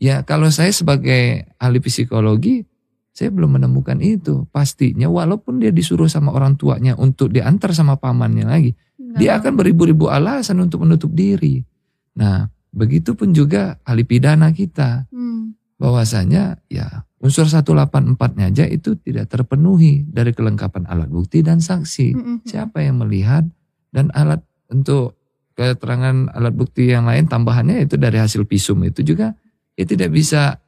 [0.01, 2.65] Ya kalau saya sebagai ahli psikologi
[3.13, 4.49] saya belum menemukan itu.
[4.49, 9.53] Pastinya walaupun dia disuruh sama orang tuanya untuk diantar sama pamannya lagi Nggak dia akan
[9.53, 11.61] beribu-ribu alasan untuk menutup diri.
[12.17, 15.05] Nah begitu pun juga ahli pidana kita.
[15.13, 22.13] Hmm bahwasanya ya unsur 184-nya aja itu tidak terpenuhi dari kelengkapan alat bukti dan saksi.
[22.13, 22.37] Mm -hmm.
[22.45, 23.49] Siapa yang melihat
[23.89, 25.17] dan alat untuk
[25.57, 29.33] keterangan alat bukti yang lain tambahannya itu dari hasil visum itu juga
[29.77, 30.61] ya tidak bisa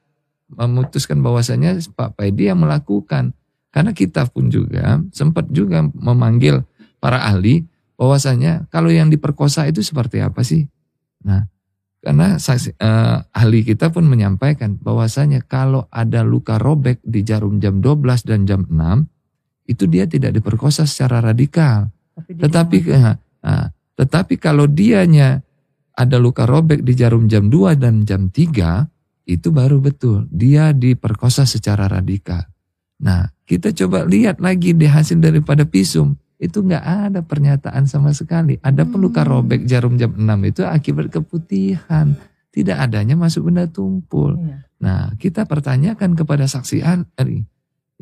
[0.52, 3.36] memutuskan bahwasanya Pak Paidi yang melakukan.
[3.72, 6.60] Karena kita pun juga sempat juga memanggil
[7.00, 7.64] para ahli
[7.96, 10.68] bahwasanya kalau yang diperkosa itu seperti apa sih?
[11.24, 11.48] Nah,
[12.02, 17.78] karena saksi, uh, ahli kita pun menyampaikan bahwasanya kalau ada luka robek di jarum jam
[17.78, 21.94] 12 dan jam 6 itu dia tidak diperkosa secara radikal.
[22.18, 23.14] Tapi tetapi uh,
[23.46, 25.46] uh, tetapi kalau dianya
[25.94, 31.46] ada luka robek di jarum jam 2 dan jam 3 itu baru betul dia diperkosa
[31.46, 32.42] secara radikal.
[32.98, 38.58] Nah, kita coba lihat lagi di hasil daripada visum itu nggak ada pernyataan sama sekali.
[38.58, 39.30] Ada peluka hmm.
[39.30, 42.18] robek jarum jam 6 itu akibat keputihan.
[42.50, 44.36] Tidak adanya masuk benda tumpul.
[44.36, 44.66] Iya.
[44.82, 47.46] Nah, kita pertanyakan kepada saksi ahli,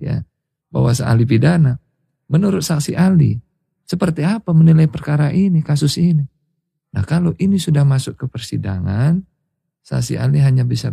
[0.00, 0.24] ya,
[0.72, 1.78] bahwa ahli pidana,
[2.26, 3.38] menurut saksi ahli,
[3.86, 6.26] seperti apa menilai perkara ini, kasus ini?
[6.90, 9.22] Nah, kalau ini sudah masuk ke persidangan,
[9.86, 10.90] saksi ahli hanya bisa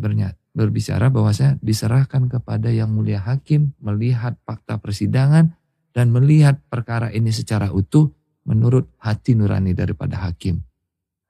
[0.54, 5.57] berbicara bahwa saya diserahkan kepada yang mulia hakim melihat fakta persidangan
[5.98, 8.14] dan melihat perkara ini secara utuh
[8.46, 10.62] menurut hati nurani daripada hakim.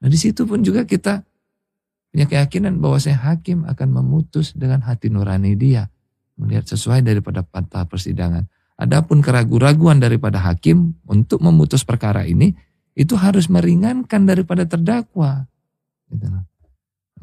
[0.03, 1.23] Nah di situ pun juga kita
[2.11, 5.87] punya keyakinan bahwa saya hakim akan memutus dengan hati nurani dia.
[6.35, 8.43] Melihat sesuai daripada patah persidangan.
[8.75, 12.53] Adapun keraguan-raguan daripada hakim untuk memutus perkara ini,
[12.93, 15.49] itu harus meringankan daripada terdakwa.
[16.11, 16.29] Gitu.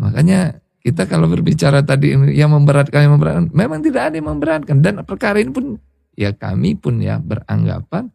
[0.00, 4.76] Makanya kita kalau berbicara tadi yang memberatkan, yang memberatkan, memang tidak ada yang memberatkan.
[4.82, 5.78] Dan perkara ini pun
[6.14, 8.10] ya kami pun ya beranggapan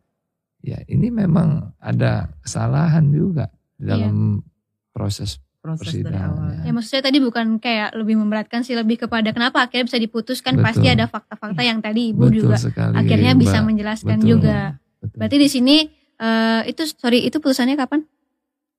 [0.59, 3.47] ya ini memang ada kesalahan juga
[3.79, 4.45] dalam iya.
[4.91, 6.63] proses proses persidangan.
[6.63, 10.55] Ya maksud saya tadi bukan kayak lebih memberatkan sih lebih kepada kenapa akhirnya bisa diputuskan
[10.55, 10.65] Betul.
[10.65, 13.41] pasti ada fakta-fakta yang tadi Ibu Betul juga sekali, akhirnya Mbak.
[13.43, 14.29] bisa menjelaskan Betul.
[14.31, 14.59] juga.
[14.99, 15.17] Betul.
[15.19, 15.75] Berarti di sini
[16.19, 18.07] uh, itu sorry itu putusannya kapan?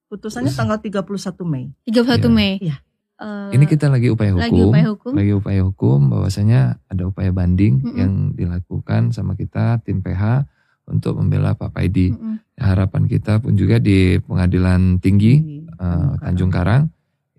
[0.09, 1.07] Putusannya tanggal 31
[1.47, 1.71] Mei.
[1.87, 2.29] 31 ya.
[2.33, 2.53] Mei.
[2.59, 2.77] Iya.
[3.21, 7.29] Uh, ini kita lagi upaya hukum, lagi upaya hukum, lagi upaya hukum bahwasanya ada upaya
[7.37, 7.99] banding mm -mm.
[8.01, 10.49] yang dilakukan sama kita tim PH
[10.89, 12.17] untuk membela Pak Paidi.
[12.17, 12.37] Mm -mm.
[12.57, 16.89] Harapan kita pun juga di pengadilan tinggi uh, Tanjung Karang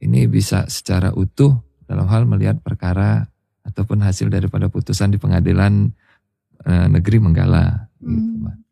[0.01, 1.57] ini bisa secara utuh
[1.89, 3.25] dalam hal melihat perkara
[3.65, 5.89] ataupun hasil daripada putusan di pengadilan
[6.65, 7.89] uh, negeri Menggala.
[8.01, 8.09] Mm.
[8.13, 8.29] Gitu,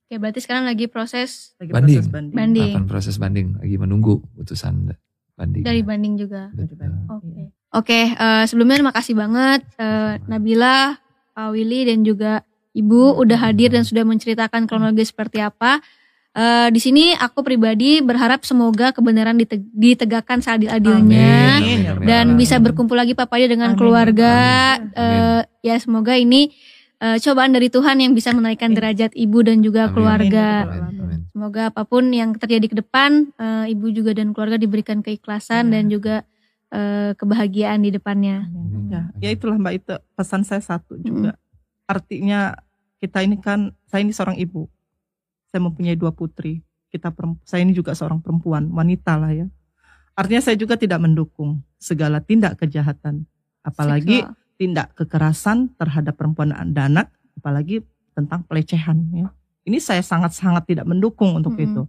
[0.10, 2.02] Oke, berarti sekarang lagi proses lagi banding.
[2.02, 2.38] Proses banding.
[2.38, 2.74] banding.
[2.90, 4.94] proses banding, lagi menunggu putusan
[5.40, 5.64] banding.
[5.64, 6.52] Dari banding juga.
[6.52, 7.28] Banding, Oke.
[7.32, 7.48] iya.
[7.70, 11.00] Oke, eh, sebelumnya terima kasih banget eh, Nabila,
[11.32, 15.82] Pak Willy dan juga Ibu udah hadir dan sudah menceritakan kronologi seperti apa.
[16.30, 21.58] Eh, di sini aku pribadi berharap semoga kebenaran dite- ditegakkan seadil-adilnya
[22.06, 22.38] dan Amin.
[22.38, 23.80] bisa berkumpul lagi Pak Paya dengan Amin.
[23.82, 24.38] keluarga.
[24.78, 24.94] Amin.
[24.94, 26.54] Eh, ya semoga ini
[27.00, 28.78] eh, cobaan dari Tuhan yang bisa menaikkan Amin.
[28.78, 29.94] derajat ibu dan juga Amin.
[29.96, 30.48] keluarga.
[30.68, 31.00] Amin.
[31.00, 31.20] Amin.
[31.32, 35.74] Semoga apa pun yang terjadi ke depan, eh, ibu juga dan keluarga diberikan keikhlasan Iya.
[35.74, 36.16] dan juga
[36.70, 38.46] eh, kebahagiaan di depannya.
[38.46, 38.94] Amin.
[38.94, 41.34] Ya, ya itulah Mbak itu pesan saya satu juga.
[41.90, 42.54] Artinya
[43.02, 44.70] kita ini kan saya ini seorang ibu.
[45.50, 46.62] Saya mempunyai dua putri.
[46.94, 47.10] Kita
[47.42, 49.50] saya ini juga seorang perempuan, wanita lah ya.
[50.14, 53.26] Artinya saya juga tidak mendukung segala tindak kejahatan,
[53.66, 54.38] apalagi Seksual.
[54.60, 57.08] Tindak kekerasan terhadap perempuan dan anak,
[57.40, 57.80] apalagi
[58.12, 59.32] tentang pelecehan ya.
[59.64, 61.66] Ini saya sangat-sangat tidak mendukung untuk Mm-mm.
[61.66, 61.82] itu.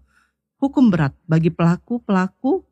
[0.63, 2.63] Hukum berat bagi pelaku-pelaku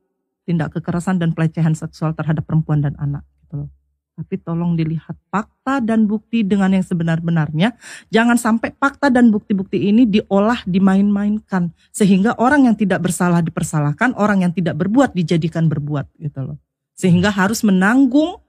[0.46, 3.70] tindak kekerasan dan pelecehan seksual terhadap perempuan dan anak gitu loh.
[4.18, 7.74] Tapi tolong dilihat fakta dan bukti dengan yang sebenar-benarnya.
[8.10, 14.46] Jangan sampai fakta dan bukti-bukti ini diolah, dimain-mainkan sehingga orang yang tidak bersalah dipersalahkan, orang
[14.46, 16.58] yang tidak berbuat dijadikan berbuat gitu loh.
[16.98, 18.42] Sehingga harus menanggung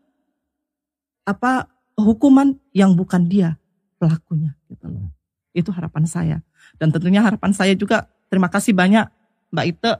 [1.29, 3.59] apa hukuman yang bukan dia
[4.01, 5.13] pelakunya gitu loh.
[5.53, 6.37] Itu harapan saya.
[6.81, 9.05] Dan tentunya harapan saya juga terima kasih banyak
[9.53, 9.93] Mbak Ite.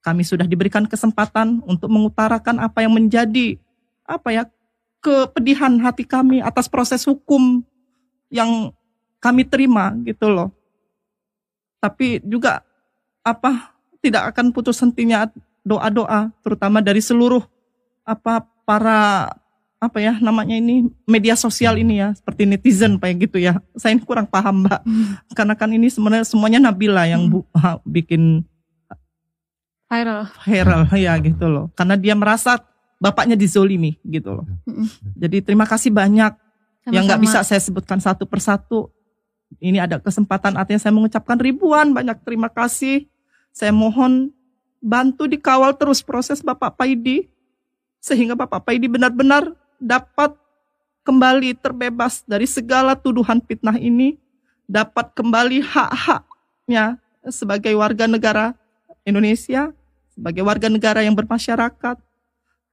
[0.00, 3.58] Kami sudah diberikan kesempatan untuk mengutarakan apa yang menjadi
[4.06, 4.42] apa ya
[5.02, 7.66] kepedihan hati kami atas proses hukum
[8.30, 8.70] yang
[9.18, 10.54] kami terima gitu loh.
[11.82, 12.62] Tapi juga
[13.26, 15.26] apa tidak akan putus hentinya
[15.66, 17.42] doa-doa terutama dari seluruh
[18.06, 19.34] apa para
[19.86, 23.62] apa ya namanya ini media sosial ini ya seperti netizen kayak gitu ya.
[23.74, 24.80] Saya ini kurang paham Mbak.
[25.32, 28.42] Karena kan ini sebenarnya semuanya Nabila yang bu- ha- bikin
[29.86, 30.26] Viral.
[30.42, 31.70] viral ya gitu loh.
[31.78, 32.58] Karena dia merasa
[32.98, 34.46] bapaknya dizolimi gitu loh.
[34.66, 34.90] Mm-mm.
[35.14, 36.34] Jadi terima kasih banyak
[36.90, 37.42] yang nggak Sama-sama.
[37.42, 38.90] bisa saya sebutkan satu persatu.
[39.62, 43.06] Ini ada kesempatan artinya saya mengucapkan ribuan banyak terima kasih.
[43.54, 44.34] Saya mohon
[44.82, 47.30] bantu dikawal terus proses Bapak Paidi
[48.02, 50.34] sehingga Bapak Paidi benar-benar dapat
[51.06, 54.18] kembali terbebas dari segala tuduhan fitnah ini,
[54.66, 56.98] dapat kembali hak-haknya
[57.30, 58.58] sebagai warga negara
[59.06, 59.70] Indonesia,
[60.10, 61.96] sebagai warga negara yang bermasyarakat.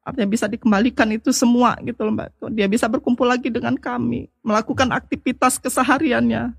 [0.03, 2.51] Artinya bisa dikembalikan itu semua gitu loh Mbak.
[2.51, 6.51] Dia bisa berkumpul lagi dengan kami, melakukan aktivitas kesehariannya.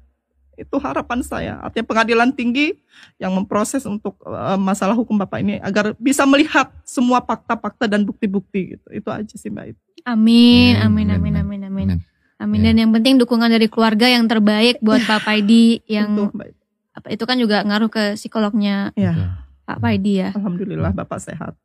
[0.54, 1.58] Itu harapan saya.
[1.60, 2.78] Artinya pengadilan tinggi
[3.18, 8.78] yang memproses untuk eh, masalah hukum Bapak ini agar bisa melihat semua fakta-fakta dan bukti-bukti
[8.78, 8.88] gitu.
[8.94, 9.64] Itu aja sih Mbak.
[9.66, 11.88] Amin, Amin, amin, amin, amin, amin, amin.
[11.96, 12.00] Amin.
[12.36, 12.60] Amin.
[12.60, 12.70] Ya.
[12.70, 16.28] Dan yang penting dukungan dari keluarga yang terbaik buat Pak Paidi yang
[16.94, 20.30] apa itu kan juga ngaruh ke psikolognya Ya, Pak Paidi ya.
[20.36, 21.56] alhamdulillah Bapak sehat.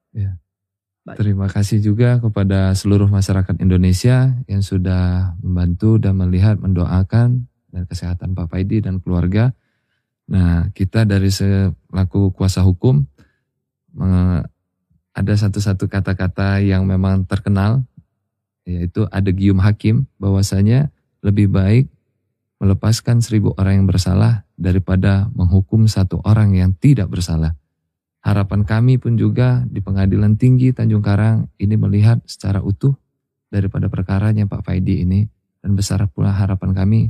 [1.09, 8.37] Terima kasih juga kepada seluruh masyarakat Indonesia yang sudah membantu dan melihat, mendoakan dan kesehatan
[8.37, 9.49] Pak Paidi dan keluarga.
[10.29, 13.01] Nah, kita dari selaku kuasa hukum
[15.09, 17.88] ada satu-satu kata-kata yang memang terkenal
[18.69, 20.93] yaitu ada gium hakim bahwasanya
[21.25, 21.89] lebih baik
[22.61, 27.55] melepaskan seribu orang yang bersalah daripada menghukum satu orang yang tidak bersalah.
[28.19, 32.91] Harapan kami pun juga di Pengadilan Tinggi Tanjung Karang ini melihat secara utuh
[33.47, 35.23] daripada perkaranya Pak Faidi ini
[35.63, 37.01] dan besar pula harapan kami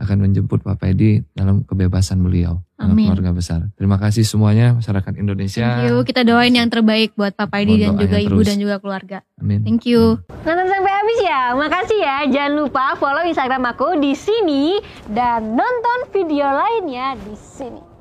[0.00, 3.06] akan menjemput Pak Faidi dalam kebebasan beliau Amin.
[3.06, 3.60] keluarga besar.
[3.78, 5.62] Terima kasih semuanya masyarakat Indonesia.
[5.62, 5.96] Thank you.
[6.02, 8.46] Kita doain yang terbaik buat Paidi Mohon dan juga doanya ibu terus.
[8.50, 9.18] dan juga keluarga.
[9.38, 9.62] Amin.
[9.62, 10.18] Thank you.
[10.42, 11.42] Nonton sampai habis ya.
[11.54, 12.16] Makasih ya.
[12.26, 14.82] Jangan lupa follow Instagram aku di sini
[15.14, 17.93] dan nonton video lainnya di sini.